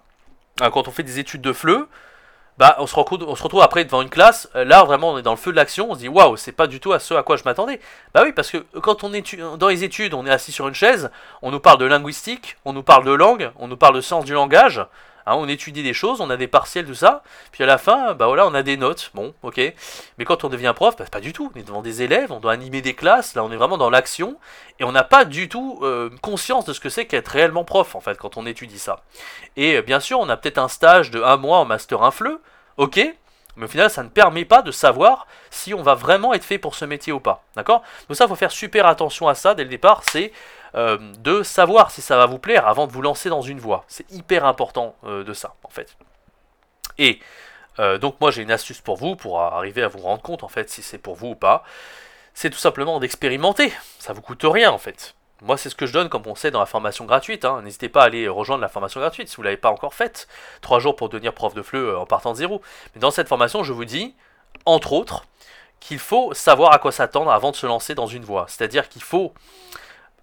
euh, 0.62 0.70
quand 0.70 0.88
on 0.88 0.92
fait 0.92 1.04
des 1.04 1.20
études 1.20 1.42
de 1.42 1.54
FLE, 1.54 1.88
bah, 2.58 2.76
on 2.80 2.88
se, 2.88 2.96
on 2.96 3.36
se 3.36 3.44
retrouve 3.44 3.62
après 3.62 3.84
devant 3.84 4.02
une 4.02 4.10
classe, 4.10 4.50
euh, 4.56 4.64
là 4.64 4.84
vraiment 4.84 5.14
on 5.14 5.18
est 5.18 5.24
dans 5.24 5.32
le 5.32 5.38
feu 5.38 5.52
de 5.52 5.56
l'action, 5.56 5.90
on 5.90 5.96
se 5.96 6.00
dit 6.00 6.08
waouh, 6.08 6.38
c'est 6.38 6.52
pas 6.52 6.68
du 6.68 6.80
tout 6.80 6.94
à 6.94 7.00
ce 7.00 7.14
à 7.14 7.24
quoi 7.24 7.36
je 7.36 7.44
m'attendais. 7.44 7.80
Bah 8.14 8.22
oui, 8.24 8.32
parce 8.32 8.52
que 8.52 8.58
quand 8.80 9.04
on 9.04 9.14
est 9.14 9.36
dans 9.58 9.68
les 9.68 9.84
études, 9.84 10.14
on 10.14 10.26
est 10.26 10.32
assis 10.32 10.52
sur 10.52 10.68
une 10.68 10.76
chaise, 10.76 11.10
on 11.42 11.52
nous 11.52 11.60
parle 11.60 11.80
de 11.80 11.86
linguistique, 11.86 12.58
on 12.66 12.74
nous 12.74 12.84
parle 12.84 13.06
de 13.06 13.12
langue, 13.12 13.52
on 13.58 13.68
nous 13.68 13.78
parle 13.78 13.96
de 13.96 14.02
sens 14.02 14.26
du 14.26 14.34
langage, 14.34 14.86
Hein, 15.26 15.36
on 15.36 15.48
étudie 15.48 15.84
des 15.84 15.94
choses, 15.94 16.22
on 16.22 16.30
a 16.30 16.38
des 16.38 16.48
partiels, 16.48 16.86
tout 16.86 16.94
ça, 16.94 17.24
puis 17.52 17.64
à 17.64 17.68
la 17.68 17.78
fin, 17.78 18.14
bah 18.14 18.28
voilà, 18.28 18.46
on 18.46 18.54
a 18.54 18.64
des 18.64 18.78
notes, 18.78 19.12
bon, 19.14 19.34
ok. 19.44 19.58
Mais 20.18 20.26
quand 20.26 20.44
on 20.44 20.50
devient 20.50 20.74
prof, 20.76 20.96
bah, 20.98 21.06
pas 21.12 21.22
du 21.22 21.34
tout. 21.34 21.52
On 21.56 21.60
est 21.60 21.64
devant 21.64 21.82
des 21.82 22.02
élèves, 22.02 22.32
on 22.32 22.40
doit 22.40 22.52
animer 22.52 22.82
des 22.82 22.94
classes, 22.94 23.36
là 23.36 23.44
on 23.44 23.52
est 23.52 23.58
vraiment 23.58 23.78
dans 23.78 23.90
l'action, 23.90 24.38
et 24.80 24.84
on 24.84 24.92
n'a 24.92 25.04
pas 25.04 25.26
du 25.26 25.50
tout 25.50 25.80
euh, 25.84 26.10
conscience 26.22 26.66
de 26.66 26.74
ce 26.74 26.80
que 26.80 26.90
c'est 26.90 27.06
qu'être 27.06 27.30
réellement 27.30 27.64
prof, 27.64 27.96
en 27.96 28.02
fait, 28.02 28.18
quand 28.18 28.38
on 28.38 28.46
étudie 28.46 28.80
ça. 28.80 29.02
Et 29.56 29.78
euh, 29.78 29.82
bien 29.82 30.00
sûr, 30.00 30.20
on 30.20 30.30
a 30.30 30.38
peut-être 30.38 30.58
un 30.58 30.68
stage 30.68 31.12
de 31.12 31.22
un 31.22 31.38
mois 31.38 31.60
en 31.60 31.66
master 31.66 32.04
infleux, 32.04 32.42
ok, 32.78 33.00
mais 33.56 33.66
au 33.66 33.68
final, 33.68 33.90
ça 33.90 34.04
ne 34.04 34.10
permet 34.10 34.46
pas 34.46 34.62
de 34.62 34.72
savoir 34.72 35.28
si 35.52 35.74
on 35.74 35.84
va 35.84 35.94
vraiment 35.94 36.34
être 36.34 36.44
fait 36.44 36.58
pour 36.58 36.76
ce 36.76 36.86
métier 36.86 37.14
ou 37.14 37.20
pas. 37.20 37.44
D'accord? 37.56 37.84
Donc 38.08 38.18
ça, 38.18 38.26
il 38.26 38.28
faut 38.28 38.36
faire 38.36 38.52
super 38.52 38.88
attention 38.88 39.28
à 39.28 39.36
ça 39.36 39.54
dès 39.54 39.64
le 39.64 39.70
départ. 39.70 40.02
C'est 40.10 40.32
euh, 40.76 40.98
de 41.20 41.44
savoir 41.44 41.92
si 41.92 42.02
ça 42.02 42.18
va 42.18 42.26
vous 42.26 42.40
plaire 42.40 42.68
avant 42.68 42.88
de 42.88 42.92
vous 42.92 43.02
lancer 43.02 43.30
dans 43.30 43.42
une 43.42 43.60
voie. 43.60 43.86
C'est 43.88 44.10
hyper 44.12 44.46
important 44.46 44.96
euh, 45.04 45.24
de 45.24 45.34
ça, 45.34 45.56
en 45.64 45.70
fait. 45.70 45.96
Et 46.98 47.20
euh, 47.80 47.98
donc 47.98 48.20
moi, 48.22 48.32
j'ai 48.32 48.42
une 48.42 48.52
astuce 48.52 48.82
pour 48.82 48.98
vous, 48.98 49.16
pour 49.16 49.42
arriver 49.42 49.84
à 49.84 49.88
vous 49.88 50.00
rendre 50.00 50.22
compte, 50.22 50.44
en 50.44 50.48
fait, 50.48 50.70
si 50.70 50.82
c'est 50.82 50.98
pour 50.98 51.16
vous 51.16 51.30
ou 51.30 51.36
pas. 51.36 51.64
C'est 52.34 52.50
tout 52.50 52.58
simplement 52.58 53.00
d'expérimenter. 53.00 53.72
Ça 54.00 54.14
vous 54.14 54.22
coûte 54.22 54.44
rien, 54.44 54.72
en 54.72 54.78
fait. 54.78 55.16
Moi, 55.42 55.58
c'est 55.58 55.70
ce 55.70 55.76
que 55.76 55.86
je 55.86 55.94
donne 55.94 56.10
comme 56.10 56.24
conseil 56.24 56.52
dans 56.52 56.60
la 56.60 56.66
formation 56.66 57.06
gratuite. 57.06 57.46
Hein. 57.46 57.62
N'hésitez 57.64 57.90
pas 57.90 58.04
à 58.04 58.06
aller 58.06 58.28
rejoindre 58.28 58.62
la 58.62 58.70
formation 58.70 59.00
gratuite 59.02 59.28
si 59.28 59.36
vous 59.36 59.42
ne 59.42 59.48
l'avez 59.48 59.58
pas 59.58 59.70
encore 59.70 59.94
faite. 59.94 60.28
Trois 60.62 60.80
jours 60.80 60.96
pour 60.96 61.10
devenir 61.10 61.34
prof 61.34 61.54
de 61.54 61.62
FLE 61.62 61.98
en 61.98 62.06
partant 62.06 62.32
de 62.32 62.38
zéro. 62.38 62.62
Mais 62.96 63.02
dans 63.02 63.12
cette 63.12 63.28
formation, 63.28 63.62
je 63.62 63.74
vous 63.74 63.86
dis, 63.86 64.16
entre 64.66 64.94
autres, 64.94 65.26
qu'il 65.82 66.00
faut 66.00 66.34
savoir 66.34 66.72
à 66.72 66.80
quoi 66.80 66.94
s'attendre 66.94 67.30
avant 67.30 67.52
de 67.52 67.58
se 67.58 67.66
lancer 67.66 67.94
dans 67.94 68.08
une 68.08 68.24
voie. 68.24 68.46
C'est-à-dire 68.48 68.88
qu'il 68.88 69.04
faut, 69.04 69.34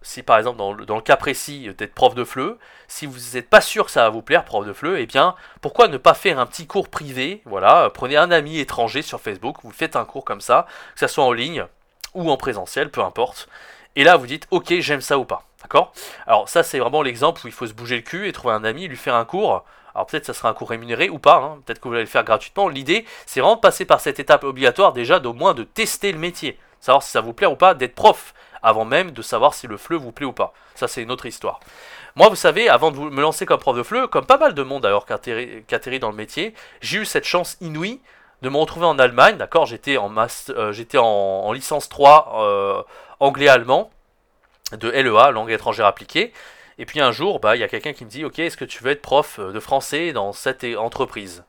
si 0.03 0.23
par 0.23 0.39
exemple 0.39 0.57
dans 0.59 0.73
le, 0.73 1.03
cas 1.03 1.17
précis 1.17 1.69
d'être 1.77 1.95
prof 1.95 2.15
de 2.15 2.25
FLE, 2.25 2.57
si 2.89 3.07
vous 3.07 3.19
n'êtes 3.35 3.51
pas 3.51 3.61
sûr 3.61 3.87
que 3.87 3.91
ça 3.91 4.03
va 4.03 4.11
vous 4.11 4.23
plaire, 4.23 4.45
prof 4.45 4.67
de 4.67 4.73
FLE, 4.73 4.97
eh 4.99 5.07
bien, 5.07 5.35
pourquoi 5.61 5.89
ne 5.89 5.97
pas 5.97 6.15
faire 6.15 6.39
un 6.39 6.47
petit 6.47 6.67
cours 6.67 6.89
privé 6.89 7.43
Voilà, 7.45 7.91
prenez 7.93 8.17
un 8.17 8.31
ami 8.31 8.59
étranger 8.59 9.03
sur 9.03 9.21
Facebook, 9.21 9.59
vous 9.63 9.73
faites 9.73 9.97
un 9.97 10.05
cours 10.05 10.25
comme 10.25 10.41
ça, 10.41 10.67
que 10.95 11.01
ce 11.01 11.07
soit 11.07 11.25
en 11.25 11.33
ligne 11.33 11.67
ou 12.15 12.31
en 12.31 12.37
présentiel, 12.37 12.91
peu 12.91 13.03
importe. 13.03 13.49
Et 13.97 14.05
là, 14.05 14.17
vous 14.17 14.27
dites, 14.27 14.47
ok, 14.51 14.75
j'aime 14.81 15.01
ça 15.01 15.19
ou 15.19 15.25
pas. 15.25 15.45
D'accord? 15.63 15.93
Alors 16.27 16.49
ça, 16.49 16.63
c'est 16.63 16.79
vraiment 16.79 17.03
l'exemple 17.03 17.43
où 17.45 17.49
il 17.49 17.53
faut 17.53 17.67
se 17.67 17.75
bouger 17.75 17.97
le 17.97 18.03
cul 18.03 18.29
et 18.29 18.33
trouver 18.33 18.55
un 18.55 18.65
ami, 18.65 18.89
lui 18.89 18.97
faire 18.97 19.15
un 19.15 19.25
cours. 19.25 19.65
Alors 19.95 20.07
peut-être 20.07 20.25
ça 20.25 20.33
sera 20.33 20.49
un 20.49 20.55
cours 20.55 20.71
rémunéré 20.71 21.11
ou 21.11 21.19
pas, 21.19 21.37
hein. 21.37 21.59
peut-être 21.67 21.81
que 21.81 21.89
vous 21.89 21.95
allez 21.95 22.05
le 22.05 22.09
faire 22.09 22.25
gratuitement. 22.25 22.69
L'idée, 22.69 23.05
c'est 23.27 23.41
vraiment 23.41 23.57
de 23.57 23.61
passer 23.61 23.85
par 23.85 24.01
cette 24.01 24.21
étape 24.21 24.45
obligatoire 24.45 24.93
déjà 24.93 25.19
d'au 25.19 25.33
moins 25.33 25.53
de 25.53 25.65
tester 25.65 26.13
le 26.13 26.19
métier. 26.19 26.59
Savoir 26.81 27.03
si 27.03 27.11
ça 27.11 27.21
vous 27.21 27.33
plaît 27.33 27.47
ou 27.47 27.57
pas 27.57 27.75
d'être 27.75 27.95
prof, 27.95 28.33
avant 28.63 28.85
même 28.85 29.11
de 29.11 29.23
savoir 29.23 29.55
si 29.55 29.67
le 29.67 29.77
FLE 29.77 29.97
vous 29.97 30.13
plaît 30.13 30.27
ou 30.27 30.33
pas. 30.33 30.53
Ça, 30.75 30.89
c'est 30.89 31.03
une 31.03 31.11
autre 31.11 31.27
histoire. 31.27 31.61
Moi, 32.17 32.29
vous 32.29 32.37
savez, 32.37 32.69
avant 32.69 32.91
de 32.91 32.99
me 32.99 33.21
lancer 33.21 33.47
comme 33.47 33.61
prof 33.61 33.77
de 33.77 33.83
FLE, 33.83 34.09
comme 34.09 34.27
pas 34.27 34.39
mal 34.39 34.55
de 34.55 34.63
monde 34.63 34.83
d'ailleurs 34.83 35.07
qui 35.07 35.75
atterrit 35.75 36.01
dans 36.01 36.11
le 36.11 36.17
métier, 36.17 36.55
j'ai 36.81 36.99
eu 36.99 37.05
cette 37.05 37.25
chance 37.25 37.57
inouïe 37.61 38.01
de 38.43 38.49
me 38.49 38.57
retrouver 38.57 38.87
en 38.87 38.99
Allemagne, 38.99 39.37
d'accord 39.37 39.67
J'étais 39.67 39.97
en, 39.97 40.13
euh, 40.17 40.99
en, 40.99 41.53
licence 41.53 41.89
3 41.89 42.33
euh, 42.43 42.83
anglais-allemand 43.21 43.91
de 44.73 44.89
LEA, 44.89 45.31
langue 45.31 45.51
étrangère 45.51 45.87
appliquée. 45.87 46.33
Et 46.79 46.87
puis 46.87 47.01
un 47.01 47.13
jour, 47.13 47.41
bah, 47.41 47.57
il 47.57 47.61
y 47.61 47.63
a 47.63 47.69
quelqu'un 47.69 47.93
qui 47.93 48.05
me 48.05 48.11
dit, 48.11 48.25
ok, 48.25 48.39
est-ce 48.39 48.57
que 48.57 48.65
tu 48.65 48.83
veux 48.83 48.91
être 48.91 49.03
prof 49.03 49.39
euh, 49.39 49.53
de 49.53 49.61
français 49.61 50.13
dans 50.13 50.33
cette 50.33 50.65
entreprise? 50.79 51.45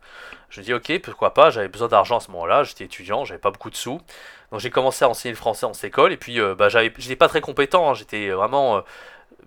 Je 0.51 0.61
dis, 0.61 0.73
ok, 0.73 0.99
pourquoi 0.99 1.33
pas, 1.33 1.49
j'avais 1.49 1.69
besoin 1.69 1.87
d'argent 1.87 2.17
à 2.17 2.19
ce 2.19 2.29
moment-là, 2.31 2.63
j'étais 2.63 2.83
étudiant, 2.83 3.25
j'avais 3.25 3.39
pas 3.39 3.49
beaucoup 3.49 3.71
de 3.71 3.75
sous. 3.75 3.99
Donc 4.51 4.59
j'ai 4.59 4.69
commencé 4.69 5.03
à 5.03 5.09
enseigner 5.09 5.31
le 5.31 5.37
français 5.37 5.65
en 5.65 5.73
cette 5.73 5.97
et 5.97 6.17
puis 6.17 6.39
bah, 6.57 6.69
j'avais, 6.69 6.93
j'étais 6.97 7.15
pas 7.15 7.29
très 7.29 7.41
compétent, 7.41 7.89
hein. 7.89 7.93
j'étais 7.95 8.29
vraiment... 8.29 8.83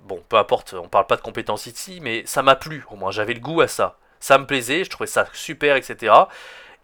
bon, 0.00 0.22
peu 0.28 0.36
importe, 0.36 0.74
on 0.74 0.88
parle 0.88 1.06
pas 1.06 1.16
de 1.16 1.20
compétences 1.20 1.66
ici, 1.66 2.00
mais 2.02 2.24
ça 2.26 2.42
m'a 2.42 2.56
plu, 2.56 2.84
au 2.90 2.96
moins 2.96 3.10
j'avais 3.10 3.34
le 3.34 3.40
goût 3.40 3.60
à 3.60 3.68
ça. 3.68 3.98
Ça 4.18 4.38
me 4.38 4.46
plaisait, 4.46 4.82
je 4.84 4.90
trouvais 4.90 5.06
ça 5.06 5.26
super, 5.34 5.76
etc. 5.76 6.14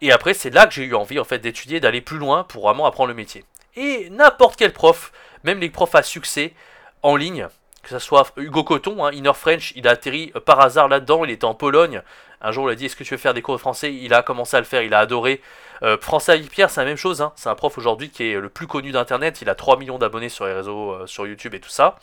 Et 0.03 0.13
après, 0.13 0.35
c'est 0.35 0.51
là 0.51 0.67
que 0.67 0.75
j'ai 0.75 0.85
eu 0.85 0.95
envie 0.95 1.19
en 1.19 1.25
fait 1.25 1.39
d'étudier, 1.39 1.81
d'aller 1.81 2.01
plus 2.01 2.19
loin 2.19 2.45
pour 2.45 2.65
vraiment 2.65 2.87
apprendre 2.87 3.09
le 3.09 3.15
métier. 3.15 3.45
Et 3.77 4.09
n'importe 4.11 4.57
quel 4.57 4.73
prof, 4.73 5.13
même 5.45 5.61
les 5.61 5.71
profs 5.71 5.95
à 5.95 6.03
succès 6.03 6.55
en 7.03 7.17
ligne, 7.17 7.49
que 7.83 7.89
ce 7.89 7.99
soit 7.99 8.33
Hugo 8.37 8.65
Coton, 8.65 9.05
hein, 9.05 9.13
Inner 9.13 9.35
French, 9.35 9.73
il 9.77 9.89
a 9.89 9.93
atterri 9.93 10.33
euh, 10.37 10.41
par 10.41 10.61
hasard 10.61 10.89
là-dedans, 10.89 11.25
il 11.25 11.31
était 11.31 11.45
en 11.45 11.55
Pologne. 11.55 12.03
Un 12.43 12.53
jour, 12.53 12.71
il 12.71 12.73
a 12.73 12.75
dit 12.75 12.87
Est-ce 12.87 12.97
que 12.97 13.05
tu 13.05 13.15
veux 13.15 13.19
faire 13.19 13.35
des 13.35 13.43
cours 13.43 13.55
de 13.55 13.61
français? 13.61 13.95
Il 13.95 14.15
a 14.15 14.23
commencé 14.23 14.57
à 14.57 14.61
le 14.61 14.67
faire, 14.67 14.83
il 14.83 14.95
a 14.95 14.99
adoré. 14.99 15.41
Euh, 15.83 15.97
français 15.99 16.33
avec 16.33 16.51
Pierre, 16.51 16.71
c'est 16.71 16.81
la 16.81 16.87
même 16.87 16.97
chose. 16.97 17.21
Hein. 17.23 17.33
C'est 17.37 17.49
un 17.49 17.55
prof 17.55 17.77
aujourd'hui 17.79 18.11
qui 18.11 18.31
est 18.31 18.41
le 18.41 18.49
plus 18.49 18.67
connu 18.67 18.93
d'Internet. 18.93 19.41
Il 19.43 19.49
a 19.49 19.55
3 19.55 19.79
millions 19.79 19.99
d'abonnés 19.99 20.29
sur 20.29 20.47
les 20.47 20.53
réseaux, 20.53 20.93
euh, 20.93 21.07
sur 21.07 21.27
YouTube 21.27 21.55
et 21.55 21.61
tout 21.61 21.71
ça. 21.71 21.97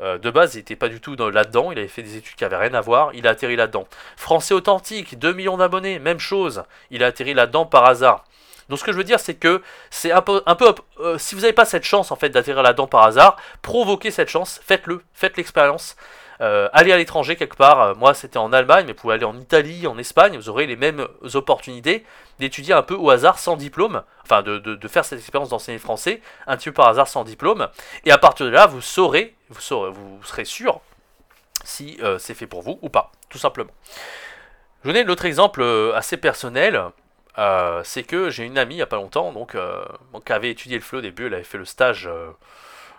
Euh, 0.00 0.18
de 0.18 0.30
base, 0.30 0.54
il 0.54 0.58
n'était 0.58 0.76
pas 0.76 0.88
du 0.88 1.00
tout 1.00 1.14
là-dedans, 1.14 1.70
il 1.70 1.78
avait 1.78 1.86
fait 1.86 2.02
des 2.02 2.16
études 2.16 2.34
qui 2.34 2.42
n'avaient 2.42 2.56
rien 2.56 2.74
à 2.74 2.80
voir, 2.80 3.10
il 3.14 3.28
a 3.28 3.30
atterri 3.30 3.54
là-dedans. 3.54 3.86
Français 4.16 4.52
authentique, 4.52 5.18
2 5.18 5.32
millions 5.32 5.56
d'abonnés, 5.56 6.00
même 6.00 6.18
chose, 6.18 6.64
il 6.90 7.04
a 7.04 7.06
atterri 7.06 7.32
là-dedans 7.32 7.64
par 7.64 7.84
hasard. 7.84 8.24
Donc 8.68 8.80
ce 8.80 8.84
que 8.84 8.90
je 8.90 8.96
veux 8.96 9.04
dire, 9.04 9.20
c'est 9.20 9.34
que 9.34 9.62
c'est 9.90 10.10
un 10.10 10.20
peu, 10.20 10.42
un 10.46 10.56
peu 10.56 10.74
si 11.18 11.36
vous 11.36 11.42
n'avez 11.42 11.52
pas 11.52 11.64
cette 11.64 11.84
chance 11.84 12.10
en 12.10 12.16
fait 12.16 12.30
d'atterrir 12.30 12.62
là-dedans 12.62 12.88
par 12.88 13.04
hasard, 13.04 13.36
provoquez 13.62 14.10
cette 14.10 14.30
chance, 14.30 14.60
faites-le, 14.64 15.04
faites 15.12 15.36
l'expérience. 15.36 15.94
Euh, 16.40 16.68
allez 16.72 16.92
à 16.92 16.96
l'étranger 16.96 17.36
quelque 17.36 17.56
part, 17.56 17.80
euh, 17.80 17.94
moi 17.94 18.14
c'était 18.14 18.38
en 18.38 18.52
Allemagne, 18.52 18.86
mais 18.86 18.92
vous 18.92 18.98
pouvez 18.98 19.14
aller 19.14 19.24
en 19.24 19.38
Italie, 19.38 19.86
en 19.86 19.98
Espagne, 19.98 20.36
vous 20.36 20.48
aurez 20.48 20.66
les 20.66 20.76
mêmes 20.76 21.06
opportunités 21.34 22.04
d'étudier 22.38 22.74
un 22.74 22.82
peu 22.82 22.94
au 22.94 23.10
hasard 23.10 23.38
sans 23.38 23.56
diplôme, 23.56 24.02
enfin 24.22 24.42
de, 24.42 24.88
faire 24.88 25.04
cette 25.04 25.20
expérience 25.20 25.50
d'enseigner 25.50 25.78
français, 25.78 26.20
un 26.46 26.56
petit 26.56 26.70
peu 26.70 26.74
par 26.74 26.88
hasard 26.88 27.08
sans 27.08 27.24
diplôme, 27.24 27.68
et 28.04 28.10
à 28.10 28.18
partir 28.18 28.46
de 28.46 28.50
là, 28.50 28.66
vous 28.66 28.80
saurez, 28.80 29.34
vous, 29.50 29.60
saurez, 29.60 29.90
vous 29.92 30.22
serez 30.24 30.44
sûr 30.44 30.80
si 31.64 31.98
euh, 32.02 32.18
c'est 32.18 32.34
fait 32.34 32.46
pour 32.46 32.62
vous 32.62 32.78
ou 32.82 32.88
pas, 32.88 33.12
tout 33.28 33.38
simplement. 33.38 33.70
Je 34.82 34.88
vous 34.88 34.94
donne 34.94 35.06
l'autre 35.06 35.24
exemple 35.24 35.62
assez 35.94 36.16
personnel, 36.18 36.82
c'est 37.84 38.02
que 38.02 38.28
j'ai 38.28 38.44
une 38.44 38.58
amie 38.58 38.74
il 38.74 38.78
n'y 38.78 38.82
a 38.82 38.86
pas 38.86 38.96
longtemps, 38.96 39.32
donc, 39.32 39.56
qui 40.26 40.32
avait 40.32 40.50
étudié 40.50 40.76
le 40.76 40.82
FLE 40.82 40.98
au 40.98 41.00
début, 41.00 41.26
elle 41.26 41.34
avait 41.34 41.42
fait 41.42 41.56
le 41.56 41.64
stage 41.64 42.06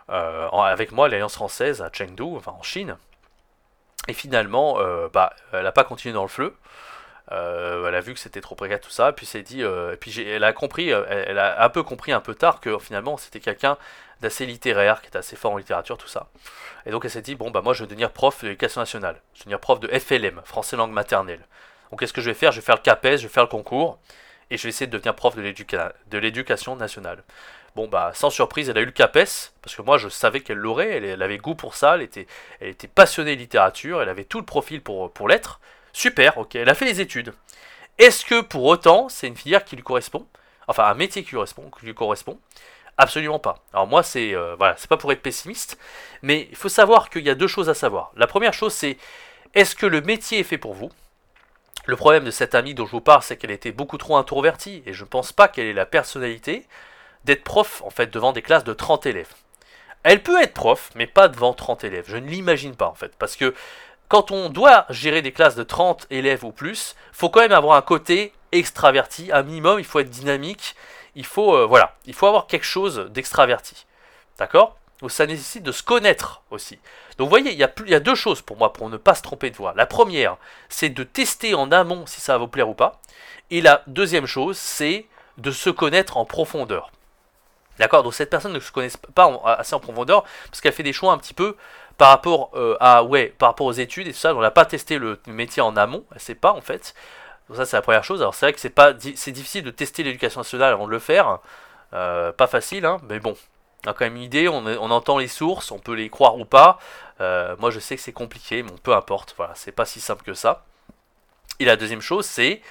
avec 0.08 0.92
moi 0.92 1.10
l'Alliance 1.10 1.36
française 1.36 1.84
à 1.84 1.92
Chengdu, 1.94 2.24
enfin 2.24 2.56
en 2.58 2.64
Chine, 2.64 2.98
et 4.08 4.14
finalement, 4.14 4.80
euh, 4.80 5.08
bah, 5.12 5.34
elle 5.52 5.64
n'a 5.64 5.72
pas 5.72 5.84
continué 5.84 6.14
dans 6.14 6.22
le 6.22 6.28
fleu. 6.30 6.56
Euh, 7.32 7.88
elle 7.88 7.96
a 7.96 8.02
vu 8.02 8.14
que 8.14 8.20
c'était 8.20 8.42
trop 8.42 8.54
précaire 8.54 8.80
tout 8.80 8.92
ça, 8.92 9.12
puis 9.12 9.26
s'est 9.26 9.42
dit, 9.42 9.64
euh, 9.64 9.96
puis 9.96 10.22
elle 10.22 10.44
a 10.44 10.54
compris, 10.54 10.90
elle, 10.90 11.40
a 11.40 11.64
un 11.64 11.70
peu 11.70 11.82
compris 11.82 12.12
un 12.12 12.20
peu 12.20 12.36
tard 12.36 12.60
que 12.60 12.78
finalement 12.78 13.18
c'était 13.18 13.40
quelqu'un 13.40 13.78
d'assez 14.22 14.46
littéraire, 14.46 15.02
qui 15.02 15.08
était 15.08 15.18
assez 15.18 15.36
fort 15.36 15.54
en 15.54 15.58
littérature, 15.58 15.98
tout 15.98 16.08
ça. 16.08 16.28
Et 16.86 16.92
donc 16.92 17.04
elle 17.04 17.10
s'est 17.10 17.24
dit, 17.24 17.34
bon 17.34 17.50
bah 17.50 17.62
moi 17.64 17.74
je 17.74 17.84
vais 17.84 17.88
devenir 17.88 18.12
prof 18.12 18.44
de 18.44 18.50
l'éducation 18.50 18.80
nationale, 18.80 19.20
je 19.34 19.40
vais 19.40 19.46
devenir 19.46 19.60
prof 19.60 19.80
de 19.80 19.88
FLM, 19.88 20.42
français 20.46 20.78
langue 20.78 20.92
maternelle. 20.92 21.42
Donc 21.90 22.00
qu'est-ce 22.00 22.14
que 22.14 22.22
je 22.22 22.30
vais 22.30 22.36
faire? 22.36 22.52
Je 22.52 22.60
vais 22.60 22.66
faire 22.66 22.76
le 22.76 22.82
CAPES, 22.82 23.18
je 23.18 23.24
vais 23.24 23.34
faire 23.34 23.44
le 23.44 23.50
concours, 23.50 23.98
et 24.52 24.58
je 24.58 24.64
vais 24.64 24.70
essayer 24.70 24.88
de 24.88 24.92
devenir 24.92 25.16
prof 25.16 25.36
de 25.36 26.18
l'éducation 26.18 26.76
nationale. 26.76 27.24
Bon, 27.76 27.90
bah, 27.90 28.12
sans 28.14 28.30
surprise, 28.30 28.70
elle 28.70 28.78
a 28.78 28.82
eu 28.82 28.86
le 28.86 28.92
CAPES, 28.92 29.52
parce 29.62 29.76
que 29.76 29.82
moi, 29.82 29.98
je 29.98 30.08
savais 30.08 30.40
qu'elle 30.40 30.58
l'aurait, 30.58 30.92
elle, 30.92 31.22
avait 31.22 31.38
goût 31.38 31.56
pour 31.56 31.76
ça, 31.76 31.96
elle 31.96 32.04
était, 32.04 32.26
passionnée 32.88 33.36
de 33.36 33.42
littérature, 33.42 34.02
elle 34.02 34.08
avait 34.08 34.24
tout 34.24 34.40
le 34.40 34.46
profil 34.46 34.82
pour, 34.82 35.12
pour 35.12 35.28
l'être. 35.28 35.60
Super, 35.92 36.38
ok, 36.38 36.56
elle 36.56 36.70
a 36.70 36.74
fait 36.74 36.86
les 36.86 37.02
études. 37.02 37.34
Est-ce 37.98 38.24
que 38.24 38.40
pour 38.40 38.64
autant, 38.64 39.10
c'est 39.10 39.28
une 39.28 39.36
filière 39.36 39.66
qui 39.66 39.76
lui 39.76 39.84
correspond? 39.84 40.26
Enfin, 40.68 40.86
un 40.86 40.94
métier 40.94 41.24
qui 41.24 41.32
lui 41.32 41.36
correspond, 41.36 41.70
qui 41.78 41.86
lui 41.86 41.94
correspond? 41.94 42.40
Absolument 42.98 43.40
pas. 43.40 43.60
Alors 43.74 43.88
moi, 43.88 44.04
c'est 44.04 44.34
euh, 44.34 44.56
voilà, 44.56 44.76
c'est 44.78 44.90
pas 44.90 44.98
pour 44.98 45.12
être 45.12 45.22
pessimiste, 45.22 45.78
mais 46.22 46.48
il 46.50 46.56
faut 46.56 46.70
savoir 46.70 47.10
qu'il 47.10 47.24
y 47.24 47.30
a 47.30 47.36
deux 47.36 47.48
choses 47.48 47.70
à 47.70 47.74
savoir. 47.74 48.12
La 48.16 48.26
première 48.26 48.54
chose, 48.54 48.74
c'est 48.74 48.98
est-ce 49.54 49.76
que 49.76 49.86
le 49.86 50.02
métier 50.02 50.40
est 50.40 50.44
fait 50.44 50.58
pour 50.58 50.74
vous? 50.74 50.92
Le 51.88 51.96
problème 51.96 52.24
de 52.24 52.32
cette 52.32 52.56
amie 52.56 52.74
dont 52.74 52.86
je 52.86 52.92
vous 52.92 53.02
parle, 53.02 53.22
c'est 53.22 53.38
qu'elle 53.38 53.52
était 53.52 53.72
beaucoup 53.72 53.98
trop 53.98 54.18
introvertie, 54.18 54.82
et 54.86 54.94
je 54.94 55.04
ne 55.04 55.10
pense 55.10 55.32
pas 55.32 55.48
qu'elle 55.48 55.68
ait 55.68 55.74
la 55.74 55.86
personnalité 55.86 56.68
d'être 57.26 57.44
prof 57.44 57.82
en 57.86 57.90
fait 57.90 58.08
devant 58.08 58.32
des 58.32 58.42
classes 58.42 58.64
de 58.64 58.74
30 58.74 59.06
élèves. 59.06 59.34
Elle 60.04 60.22
peut 60.24 60.42
être 60.42 60.54
prof, 60.54 60.92
mais 60.96 61.08
pas 61.08 61.28
devant 61.28 61.54
30 61.54 61.84
élèves. 61.84 62.06
Je 62.08 62.18
ne 62.18 62.28
l'imagine 62.28 62.76
pas 62.76 62.88
en 62.88 62.96
fait, 62.96 63.16
parce 63.18 63.36
que 63.36 63.54
quand 64.08 64.32
on 64.32 64.50
doit 64.50 64.86
gérer 64.90 65.22
des 65.22 65.32
classes 65.32 65.56
de 65.56 65.64
30 65.64 66.08
élèves 66.10 66.44
ou 66.44 66.52
plus, 66.52 66.96
faut 67.12 67.30
quand 67.30 67.40
même 67.40 67.52
avoir 67.52 67.76
un 67.76 67.82
côté 67.82 68.34
extraverti, 68.52 69.32
un 69.32 69.44
minimum, 69.44 69.80
il 69.80 69.86
faut 69.86 70.00
être 70.00 70.10
dynamique, 70.10 70.76
il 71.16 71.26
faut, 71.26 71.56
euh, 71.56 71.66
voilà, 71.66 71.96
il 72.06 72.14
faut 72.14 72.28
avoir 72.28 72.48
quelque 72.48 72.66
chose 72.66 73.10
d'extraverti. 73.12 73.86
D'accord? 74.38 74.78
Ça 75.10 75.26
nécessite 75.26 75.64
de 75.64 75.72
se 75.72 75.84
connaître 75.84 76.42
aussi. 76.52 76.80
Donc 77.18 77.26
vous 77.26 77.30
voyez, 77.30 77.52
il 77.52 77.58
y, 77.60 77.64
a 77.96 78.00
deux 78.00 78.16
choses 78.16 78.42
pour 78.42 78.58
moi 78.58 78.74
pour 78.74 78.90
ne 78.90 78.98
pas 78.98 79.16
se 79.16 79.22
tromper 79.22 79.50
de 79.50 79.56
voix. 79.56 79.74
La 79.76 79.86
première, 79.86 80.38
c'est 80.70 80.90
de 80.90 81.04
tester 81.04 81.54
en 81.54 81.72
amont 81.72 82.06
si 82.06 82.22
ça 82.22 82.34
va 82.34 82.40
vous 82.40 82.48
plaire 82.48 82.70
ou 82.70 82.74
pas. 82.74 83.00
Et 83.52 83.62
la 83.62 83.84
deuxième 83.88 84.26
chose, 84.26 84.58
c'est 84.58 85.06
de 85.38 85.52
se 85.52 85.70
connaître 85.70 86.18
en 86.18 86.26
profondeur. 86.26 86.92
D'accord? 87.80 88.04
Donc 88.04 88.14
cette 88.14 88.30
personne 88.30 88.54
ne 88.54 88.60
se 88.60 88.72
connaît 88.72 88.90
pas 89.14 89.42
assez 89.46 89.76
en 89.76 89.80
profondeur 89.80 90.24
parce 90.46 90.62
qu'elle 90.62 90.74
fait 90.74 90.84
des 90.84 90.94
choix 90.94 91.12
un 91.12 91.18
petit 91.18 91.34
peu 91.34 91.56
par 91.98 92.10
rapport 92.10 92.52
euh, 92.56 92.78
à 92.80 93.04
ouais, 93.04 93.34
par 93.38 93.50
rapport 93.50 93.68
aux 93.68 93.74
études 93.74 94.08
et 94.08 94.14
tout 94.14 94.20
ça. 94.20 94.34
On 94.34 94.42
n'a 94.42 94.52
pas 94.52 94.66
testé 94.66 94.98
le 94.98 95.20
métier 95.28 95.62
en 95.62 95.76
amont, 95.76 96.04
elle 96.14 96.20
sait 96.20 96.36
pas 96.36 96.54
en 96.54 96.62
fait. 96.62 96.94
Donc 97.50 97.58
ça 97.58 97.66
c'est 97.66 97.78
la 97.78 97.82
première 97.82 98.04
chose. 98.04 98.22
Alors 98.22 98.34
c'est 98.34 98.46
vrai 98.46 98.54
que 98.54 98.60
c'est 99.16 99.32
difficile 99.32 99.64
de 99.64 99.72
tester 99.72 100.04
l'éducation 100.04 100.42
nationale 100.42 100.74
avant 100.74 100.86
de 100.86 100.92
le 100.92 101.00
faire. 101.00 101.40
Euh, 101.94 102.32
pas 102.32 102.48
facile, 102.48 102.86
hein, 102.86 102.98
mais 103.08 103.20
bon, 103.20 103.36
on 103.86 103.90
a 103.90 103.94
quand 103.94 104.06
même 104.06 104.16
une 104.16 104.24
idée, 104.24 104.48
on, 104.48 104.66
entend 104.92 105.18
les 105.18 105.28
sources, 105.28 105.72
on 105.72 105.80
peut 105.80 105.94
les 105.94 106.10
croire 106.10 106.38
ou 106.38 106.46
pas. 106.46 106.80
Euh, 107.22 107.56
moi 107.60 107.70
je 107.72 107.80
sais 107.80 107.96
que 107.96 108.02
c'est 108.02 108.14
compliqué, 108.14 108.64
mais 108.64 108.72
peu 108.84 108.94
importe, 108.94 109.34
voilà, 109.38 109.54
c'est 109.56 109.72
pas 109.72 109.86
si 109.86 110.00
simple 110.00 110.24
que 110.24 110.34
ça. 110.34 110.66
Et 111.60 111.66
la 111.66 111.76
deuxième 111.76 112.02
chose, 112.02 112.26
c'est 112.26 112.62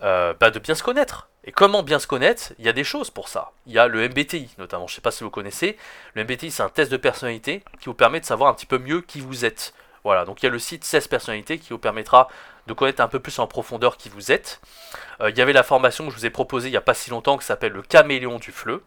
bah, 0.00 0.50
de 0.50 0.58
bien 0.58 0.74
se 0.74 0.82
connaître. 0.82 1.28
Et 1.46 1.52
comment 1.52 1.82
bien 1.82 1.98
se 1.98 2.06
connaître? 2.06 2.52
Il 2.58 2.64
y 2.64 2.68
a 2.68 2.72
des 2.72 2.84
choses 2.84 3.10
pour 3.10 3.28
ça. 3.28 3.52
Il 3.66 3.72
y 3.72 3.78
a 3.78 3.86
le 3.86 4.08
MBTI 4.08 4.50
notamment, 4.58 4.86
je 4.86 4.92
ne 4.92 4.96
sais 4.96 5.02
pas 5.02 5.10
si 5.10 5.24
vous 5.24 5.30
connaissez. 5.30 5.76
Le 6.14 6.24
MBTI 6.24 6.50
c'est 6.50 6.62
un 6.62 6.68
test 6.68 6.90
de 6.90 6.96
personnalité 6.96 7.62
qui 7.80 7.86
vous 7.86 7.94
permet 7.94 8.20
de 8.20 8.24
savoir 8.24 8.50
un 8.50 8.54
petit 8.54 8.66
peu 8.66 8.78
mieux 8.78 9.00
qui 9.02 9.20
vous 9.20 9.44
êtes. 9.44 9.74
Voilà, 10.04 10.26
donc 10.26 10.42
il 10.42 10.46
y 10.46 10.48
a 10.48 10.52
le 10.52 10.58
site 10.58 10.84
16 10.84 11.08
personnalités 11.08 11.58
qui 11.58 11.70
vous 11.70 11.78
permettra 11.78 12.28
de 12.66 12.72
connaître 12.74 13.02
un 13.02 13.08
peu 13.08 13.20
plus 13.20 13.38
en 13.38 13.46
profondeur 13.46 13.96
qui 13.96 14.10
vous 14.10 14.32
êtes. 14.32 14.60
Euh, 15.20 15.30
il 15.30 15.38
y 15.38 15.40
avait 15.40 15.52
la 15.52 15.62
formation 15.62 16.06
que 16.06 16.12
je 16.12 16.16
vous 16.18 16.26
ai 16.26 16.30
proposée 16.30 16.68
il 16.68 16.72
n'y 16.72 16.76
a 16.76 16.82
pas 16.82 16.94
si 16.94 17.10
longtemps 17.10 17.38
qui 17.38 17.46
s'appelle 17.46 17.72
le 17.72 17.82
caméléon 17.82 18.38
du 18.38 18.52
fleu. 18.52 18.82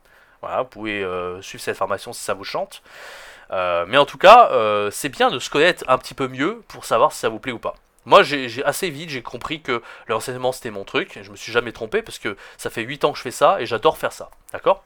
Voilà, 0.48 0.62
vous 0.62 0.70
pouvez 0.70 1.04
euh, 1.04 1.42
suivre 1.42 1.62
cette 1.62 1.76
formation 1.76 2.14
si 2.14 2.24
ça 2.24 2.34
vous 2.34 2.46
chante. 2.46 2.82
Euh, 3.52 3.86
mais 3.88 3.98
en 3.98 4.06
tout 4.06 4.18
cas, 4.18 4.50
c'est 4.92 5.10
bien 5.10 5.30
de 5.30 5.40
se 5.40 5.50
connaître 5.50 5.84
un 5.88 5.98
petit 5.98 6.14
peu 6.14 6.30
mieux 6.30 6.64
pour 6.70 6.86
savoir 6.86 7.12
si 7.12 7.20
ça 7.20 7.30
vous 7.30 7.40
plaît 7.40 7.52
ou 7.52 7.60
pas. 7.60 7.76
Moi, 8.06 8.24
j'ai 8.24 8.64
assez 8.64 8.90
vite, 8.90 9.10
j'ai 9.10 9.22
compris 9.22 9.62
que 9.62 9.82
l'enseignement 10.08 10.54
c'était 10.54 10.72
mon 10.72 10.86
truc. 10.86 11.20
Je 11.22 11.30
me 11.30 11.36
suis 11.36 11.52
jamais 11.52 11.74
trompé 11.74 12.02
parce 12.02 12.20
que 12.20 12.38
ça 12.58 12.70
fait 12.70 12.84
8 12.84 13.04
ans 13.04 13.12
que 13.12 13.18
je 13.18 13.24
fais 13.24 13.32
ça 13.32 13.60
et 13.60 13.66
j'adore 13.66 13.98
faire 13.98 14.14
ça. 14.14 14.30
D'accord? 14.54 14.86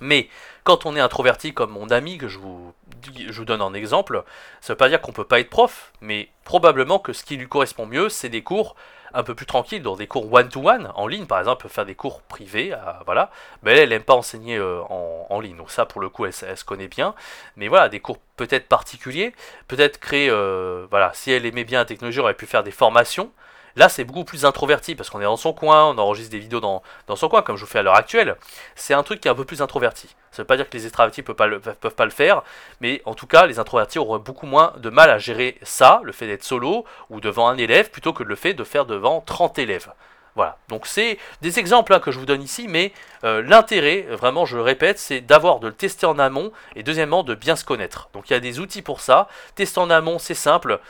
Mais 0.00 0.28
quand 0.64 0.86
on 0.86 0.96
est 0.96 1.00
introverti 1.00 1.52
comme 1.52 1.72
mon 1.72 1.90
ami 1.90 2.16
que 2.16 2.28
je 2.28 2.38
vous, 2.38 2.72
je 3.14 3.32
vous 3.32 3.44
donne 3.44 3.62
en 3.62 3.74
exemple, 3.74 4.22
ça 4.60 4.72
ne 4.72 4.74
veut 4.74 4.78
pas 4.78 4.88
dire 4.88 5.00
qu'on 5.00 5.12
ne 5.12 5.16
peut 5.16 5.24
pas 5.24 5.40
être 5.40 5.50
prof, 5.50 5.92
mais 6.00 6.28
probablement 6.44 6.98
que 6.98 7.12
ce 7.12 7.24
qui 7.24 7.36
lui 7.36 7.48
correspond 7.48 7.86
mieux, 7.86 8.08
c'est 8.08 8.28
des 8.28 8.42
cours 8.42 8.76
un 9.14 9.22
peu 9.22 9.34
plus 9.34 9.46
tranquilles, 9.46 9.82
dans 9.82 9.96
des 9.96 10.06
cours 10.06 10.32
one-to-one, 10.32 10.90
en 10.94 11.06
ligne 11.06 11.26
par 11.26 11.38
exemple, 11.38 11.68
faire 11.68 11.84
des 11.84 11.94
cours 11.94 12.22
privés, 12.22 12.72
euh, 12.72 12.78
voilà. 13.04 13.30
Mais 13.62 13.76
elle, 13.76 13.90
n'aime 13.90 14.02
pas 14.02 14.14
enseigner 14.14 14.56
euh, 14.56 14.80
en, 14.88 15.40
ligne, 15.40 15.56
donc 15.56 15.70
ça 15.70 15.86
pour 15.86 16.00
le 16.00 16.08
coup 16.08 16.26
elle, 16.26 16.32
se 16.32 16.64
connaît 16.64 16.88
bien. 16.88 17.14
Mais 17.56 17.68
voilà, 17.68 17.88
des 17.88 18.00
cours 18.00 18.18
peut-être 18.36 18.68
particuliers, 18.68 19.34
peut-être 19.68 19.98
créer, 19.98 20.28
euh, 20.30 20.86
voilà, 20.90 21.12
si 21.14 21.30
elle 21.30 21.46
aimait 21.46 21.64
bien 21.64 21.80
la 21.80 21.84
technologie, 21.84 22.18
elle 22.18 22.24
aurait 22.24 22.34
pu 22.34 22.46
faire 22.46 22.62
des 22.62 22.70
formations 22.70 23.30
Là, 23.76 23.88
c'est 23.88 24.04
beaucoup 24.04 24.24
plus 24.24 24.44
introverti 24.44 24.94
parce 24.94 25.10
qu'on 25.10 25.20
est 25.20 25.24
dans 25.24 25.36
son 25.36 25.52
coin, 25.52 25.86
on 25.86 25.98
enregistre 25.98 26.30
des 26.30 26.38
vidéos 26.38 26.60
dans, 26.60 26.82
son 27.14 27.28
coin, 27.28 27.42
comme 27.42 27.56
je 27.56 27.64
vous 27.64 27.70
fais 27.70 27.78
à 27.78 27.82
l'heure 27.82 27.96
actuelle. 27.96 28.36
C'est 28.74 28.94
un 28.94 29.02
truc 29.02 29.20
qui 29.20 29.28
est 29.28 29.30
un 29.30 29.34
peu 29.34 29.44
plus 29.44 29.62
introverti. 29.62 30.08
Ça 30.30 30.40
ne 30.40 30.44
veut 30.44 30.46
pas 30.46 30.56
dire 30.56 30.68
que 30.68 30.76
les 30.76 30.86
extravertis 30.86 31.20
ne 31.20 31.24
peuvent, 31.26 31.94
pas 31.94 32.04
le, 32.04 32.10
faire, 32.10 32.42
mais 32.80 33.02
en 33.04 33.14
tout 33.14 33.26
cas, 33.26 33.46
les 33.46 33.58
introvertis 33.58 33.98
auront 33.98 34.18
beaucoup 34.18 34.46
moins 34.46 34.72
de 34.78 34.90
mal 34.90 35.10
à 35.10 35.18
gérer 35.18 35.58
ça, 35.62 36.00
le 36.04 36.12
fait 36.12 36.26
d'être 36.26 36.44
solo 36.44 36.84
ou 37.10 37.20
devant 37.20 37.48
un 37.48 37.58
élève, 37.58 37.90
plutôt 37.90 38.12
que 38.12 38.22
le 38.22 38.34
fait 38.34 38.54
de 38.54 38.64
faire 38.64 38.86
devant 38.86 39.20
30 39.20 39.58
élèves. 39.58 39.92
Voilà, 40.34 40.56
donc 40.68 40.86
c'est 40.86 41.18
des 41.42 41.58
exemples 41.58 41.92
hein, 41.92 42.00
que 42.00 42.10
je 42.10 42.18
vous 42.18 42.24
donne 42.24 42.42
ici, 42.42 42.66
mais 42.66 42.92
euh, 43.22 43.42
l'intérêt, 43.42 44.06
vraiment 44.10 44.46
je 44.46 44.56
le 44.56 44.62
répète, 44.62 44.98
c'est 44.98 45.20
d'avoir 45.20 45.60
de 45.60 45.66
le 45.66 45.74
tester 45.74 46.06
en 46.06 46.18
amont 46.18 46.52
et 46.74 46.82
deuxièmement 46.82 47.22
de 47.22 47.34
bien 47.34 47.54
se 47.54 47.66
connaître. 47.66 48.08
Donc 48.14 48.30
il 48.30 48.32
y 48.32 48.36
a 48.36 48.40
des 48.40 48.58
outils 48.58 48.80
pour 48.80 49.02
ça. 49.02 49.28
Tester 49.56 49.80
en 49.80 49.90
amont, 49.90 50.18
c'est 50.18 50.34
simple 50.34 50.80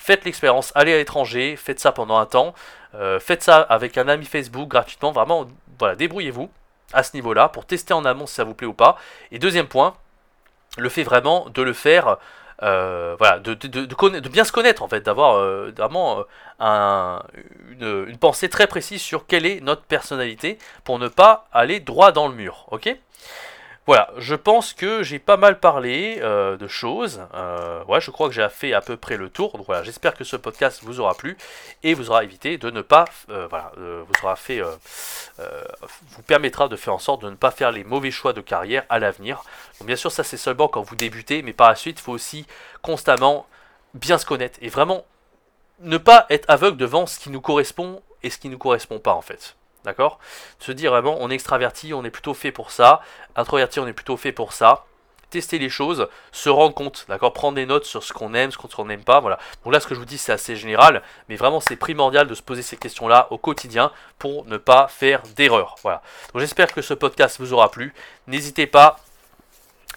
faites 0.00 0.24
l'expérience, 0.24 0.72
allez 0.74 0.94
à 0.94 0.96
l'étranger, 0.96 1.56
faites 1.56 1.78
ça 1.78 1.92
pendant 1.92 2.16
un 2.16 2.24
temps, 2.24 2.54
euh, 2.94 3.20
faites 3.20 3.42
ça 3.42 3.58
avec 3.60 3.98
un 3.98 4.08
ami 4.08 4.24
Facebook 4.24 4.66
gratuitement, 4.66 5.12
vraiment, 5.12 5.46
voilà, 5.78 5.94
débrouillez-vous 5.94 6.50
à 6.94 7.02
ce 7.02 7.14
niveau-là 7.14 7.48
pour 7.50 7.66
tester 7.66 7.92
en 7.92 8.04
amont 8.06 8.26
si 8.26 8.34
ça 8.34 8.44
vous 8.44 8.54
plaît 8.54 8.66
ou 8.66 8.72
pas. 8.72 8.96
Et 9.30 9.38
deuxième 9.38 9.68
point, 9.68 9.94
le 10.78 10.88
fait 10.88 11.02
vraiment 11.02 11.48
de 11.50 11.60
le 11.60 11.74
faire, 11.74 12.16
euh, 12.62 13.14
voilà, 13.18 13.40
de, 13.40 13.54
bien 14.28 14.44
se 14.44 14.52
connaître 14.52 14.82
en 14.82 14.88
fait, 14.88 15.02
d'avoir 15.02 15.34
euh, 15.34 15.70
vraiment 15.76 16.24
une, 16.58 18.06
une, 18.08 18.18
pensée 18.18 18.48
très 18.48 18.66
précise 18.66 19.02
sur 19.02 19.26
quelle 19.26 19.44
est 19.44 19.60
notre 19.60 19.82
personnalité 19.82 20.58
pour 20.82 20.98
ne 20.98 21.08
pas 21.08 21.46
aller 21.52 21.78
droit 21.78 22.10
dans 22.10 22.26
le 22.26 22.34
mur, 22.34 22.66
ok? 22.70 22.96
Voilà, 23.86 24.10
je 24.18 24.34
pense 24.34 24.72
que 24.72 25.02
j'ai 25.02 25.18
pas 25.18 25.36
mal 25.36 25.58
parlé 25.58 26.18
euh, 26.20 26.56
de 26.56 26.68
choses. 26.68 27.22
Euh, 27.34 27.82
ouais, 27.84 28.00
je 28.00 28.10
crois 28.10 28.28
que 28.28 28.34
j'ai 28.34 28.46
fait 28.48 28.72
à 28.72 28.80
peu 28.80 28.96
près 28.96 29.16
le 29.16 29.30
tour. 29.30 29.56
Donc 29.56 29.66
voilà, 29.66 29.82
j'espère 29.82 30.14
que 30.14 30.22
ce 30.22 30.36
podcast 30.36 30.80
vous 30.82 31.00
aura 31.00 31.14
plu 31.14 31.36
et 31.82 31.94
vous 31.94 32.10
aura 32.10 32.22
évité 32.22 32.58
de 32.58 32.70
ne 32.70 32.82
pas, 32.82 33.06
euh, 33.30 33.46
voilà, 33.48 33.72
vous 33.76 34.12
aura 34.22 34.36
fait, 34.36 34.60
vous 35.40 36.22
permettra 36.22 36.68
de 36.68 36.76
faire 36.76 36.94
en 36.94 36.98
sorte 36.98 37.22
de 37.22 37.30
ne 37.30 37.36
pas 37.36 37.50
faire 37.50 37.72
les 37.72 37.82
mauvais 37.82 38.10
choix 38.10 38.32
de 38.32 38.40
carrière 38.40 38.84
à 38.90 38.98
l'avenir. 38.98 39.42
Bien 39.80 39.96
sûr, 39.96 40.12
ça 40.12 40.24
c'est 40.24 40.36
seulement 40.36 40.68
quand 40.68 40.82
vous 40.82 40.96
débutez, 40.96 41.42
mais 41.42 41.52
par 41.52 41.68
la 41.68 41.74
suite, 41.74 41.98
il 41.98 42.02
faut 42.02 42.12
aussi 42.12 42.46
constamment 42.82 43.46
bien 43.94 44.18
se 44.18 44.26
connaître 44.26 44.58
et 44.62 44.68
vraiment 44.68 45.04
ne 45.80 45.96
pas 45.96 46.26
être 46.30 46.48
aveugle 46.48 46.76
devant 46.76 47.06
ce 47.06 47.18
qui 47.18 47.30
nous 47.30 47.40
correspond 47.40 48.02
et 48.22 48.30
ce 48.30 48.38
qui 48.38 48.48
ne 48.48 48.52
nous 48.52 48.58
correspond 48.58 48.98
pas 48.98 49.14
en 49.14 49.22
fait. 49.22 49.56
D'accord? 49.84 50.18
Se 50.58 50.72
dire 50.72 50.90
vraiment, 50.90 51.16
on 51.20 51.30
est 51.30 51.34
extraverti, 51.34 51.94
on 51.94 52.04
est 52.04 52.10
plutôt 52.10 52.34
fait 52.34 52.52
pour 52.52 52.70
ça. 52.70 53.00
Introverti, 53.36 53.80
on 53.80 53.86
est 53.86 53.92
plutôt 53.92 54.16
fait 54.16 54.32
pour 54.32 54.52
ça. 54.52 54.84
Tester 55.30 55.60
les 55.60 55.68
choses, 55.68 56.08
se 56.32 56.48
rendre 56.48 56.74
compte, 56.74 57.06
d'accord? 57.08 57.32
Prendre 57.32 57.54
des 57.54 57.64
notes 57.64 57.84
sur 57.84 58.02
ce 58.02 58.12
qu'on 58.12 58.34
aime, 58.34 58.50
ce 58.50 58.58
qu'on 58.58 58.84
n'aime 58.84 59.04
pas, 59.04 59.20
voilà. 59.20 59.38
Donc 59.64 59.72
là, 59.72 59.78
ce 59.78 59.86
que 59.86 59.94
je 59.94 60.00
vous 60.00 60.04
dis, 60.04 60.18
c'est 60.18 60.32
assez 60.32 60.56
général, 60.56 61.02
mais 61.28 61.36
vraiment, 61.36 61.60
c'est 61.60 61.76
primordial 61.76 62.26
de 62.26 62.34
se 62.34 62.42
poser 62.42 62.62
ces 62.62 62.76
questions-là 62.76 63.28
au 63.30 63.38
quotidien 63.38 63.92
pour 64.18 64.44
ne 64.46 64.56
pas 64.56 64.88
faire 64.88 65.22
d'erreur. 65.36 65.76
Voilà. 65.82 66.02
Donc 66.32 66.40
j'espère 66.40 66.72
que 66.72 66.82
ce 66.82 66.94
podcast 66.94 67.38
vous 67.38 67.52
aura 67.52 67.70
plu. 67.70 67.94
N'hésitez 68.26 68.66
pas 68.66 68.96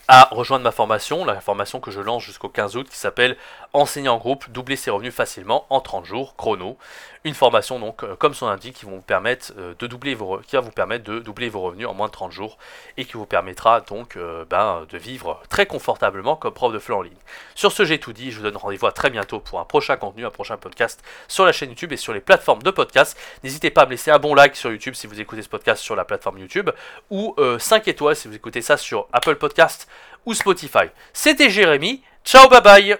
à 0.07 0.27
rejoindre 0.31 0.63
ma 0.63 0.71
formation, 0.71 1.23
la 1.23 1.39
formation 1.39 1.79
que 1.79 1.89
je 1.89 2.01
lance 2.01 2.23
jusqu'au 2.23 2.49
15 2.49 2.75
août 2.75 2.87
qui 2.89 2.97
s'appelle 2.97 3.37
Enseigner 3.71 4.09
en 4.09 4.17
groupe, 4.17 4.49
doubler 4.51 4.75
ses 4.75 4.91
revenus 4.91 5.13
facilement 5.13 5.65
en 5.69 5.79
30 5.79 6.05
jours 6.05 6.35
chrono. 6.35 6.77
Une 7.23 7.33
formation 7.33 7.79
donc 7.79 8.03
euh, 8.03 8.15
comme 8.17 8.33
son 8.33 8.47
indique 8.47 8.75
qui, 8.75 8.85
vous 8.85 9.01
permettre, 9.01 9.53
euh, 9.57 9.73
de 9.79 9.87
doubler 9.87 10.13
vos, 10.13 10.39
qui 10.39 10.57
va 10.57 10.61
vous 10.61 10.71
permettre 10.71 11.05
de 11.05 11.19
doubler 11.19 11.47
vos 11.47 11.61
revenus 11.61 11.87
en 11.87 11.93
moins 11.93 12.07
de 12.07 12.11
30 12.11 12.33
jours 12.33 12.57
et 12.97 13.05
qui 13.05 13.13
vous 13.13 13.25
permettra 13.25 13.79
donc 13.79 14.17
euh, 14.17 14.43
ben, 14.49 14.85
de 14.89 14.97
vivre 14.97 15.41
très 15.49 15.65
confortablement 15.65 16.35
comme 16.35 16.53
prof 16.53 16.73
de 16.73 16.79
FLE 16.79 16.93
en 16.93 17.01
ligne. 17.01 17.13
Sur 17.55 17.71
ce 17.71 17.85
j'ai 17.85 17.97
tout 17.97 18.11
dit, 18.11 18.31
je 18.31 18.37
vous 18.37 18.43
donne 18.43 18.57
rendez-vous 18.57 18.87
à 18.87 18.91
très 18.91 19.09
bientôt 19.09 19.39
pour 19.39 19.61
un 19.61 19.65
prochain 19.65 19.95
contenu, 19.95 20.25
un 20.25 20.31
prochain 20.31 20.57
podcast 20.57 21.01
sur 21.29 21.45
la 21.45 21.53
chaîne 21.53 21.69
YouTube 21.69 21.93
et 21.93 21.97
sur 21.97 22.13
les 22.13 22.21
plateformes 22.21 22.61
de 22.61 22.71
podcast. 22.71 23.17
N'hésitez 23.43 23.69
pas 23.69 23.83
à 23.83 23.85
me 23.85 23.91
laisser 23.91 24.11
un 24.11 24.19
bon 24.19 24.35
like 24.35 24.57
sur 24.57 24.69
YouTube 24.69 24.95
si 24.95 25.07
vous 25.07 25.21
écoutez 25.21 25.41
ce 25.41 25.49
podcast 25.49 25.81
sur 25.81 25.95
la 25.95 26.03
plateforme 26.03 26.39
YouTube 26.39 26.69
ou 27.09 27.35
5 27.57 27.87
étoiles 27.87 28.17
si 28.17 28.27
vous 28.27 28.35
écoutez 28.35 28.61
ça 28.61 28.75
sur 28.75 29.07
Apple 29.13 29.35
Podcast 29.35 29.87
ou 30.25 30.33
Spotify. 30.33 30.89
C'était 31.13 31.49
Jérémy, 31.49 32.03
ciao 32.23 32.47
bye 32.49 32.61
bye 32.61 32.97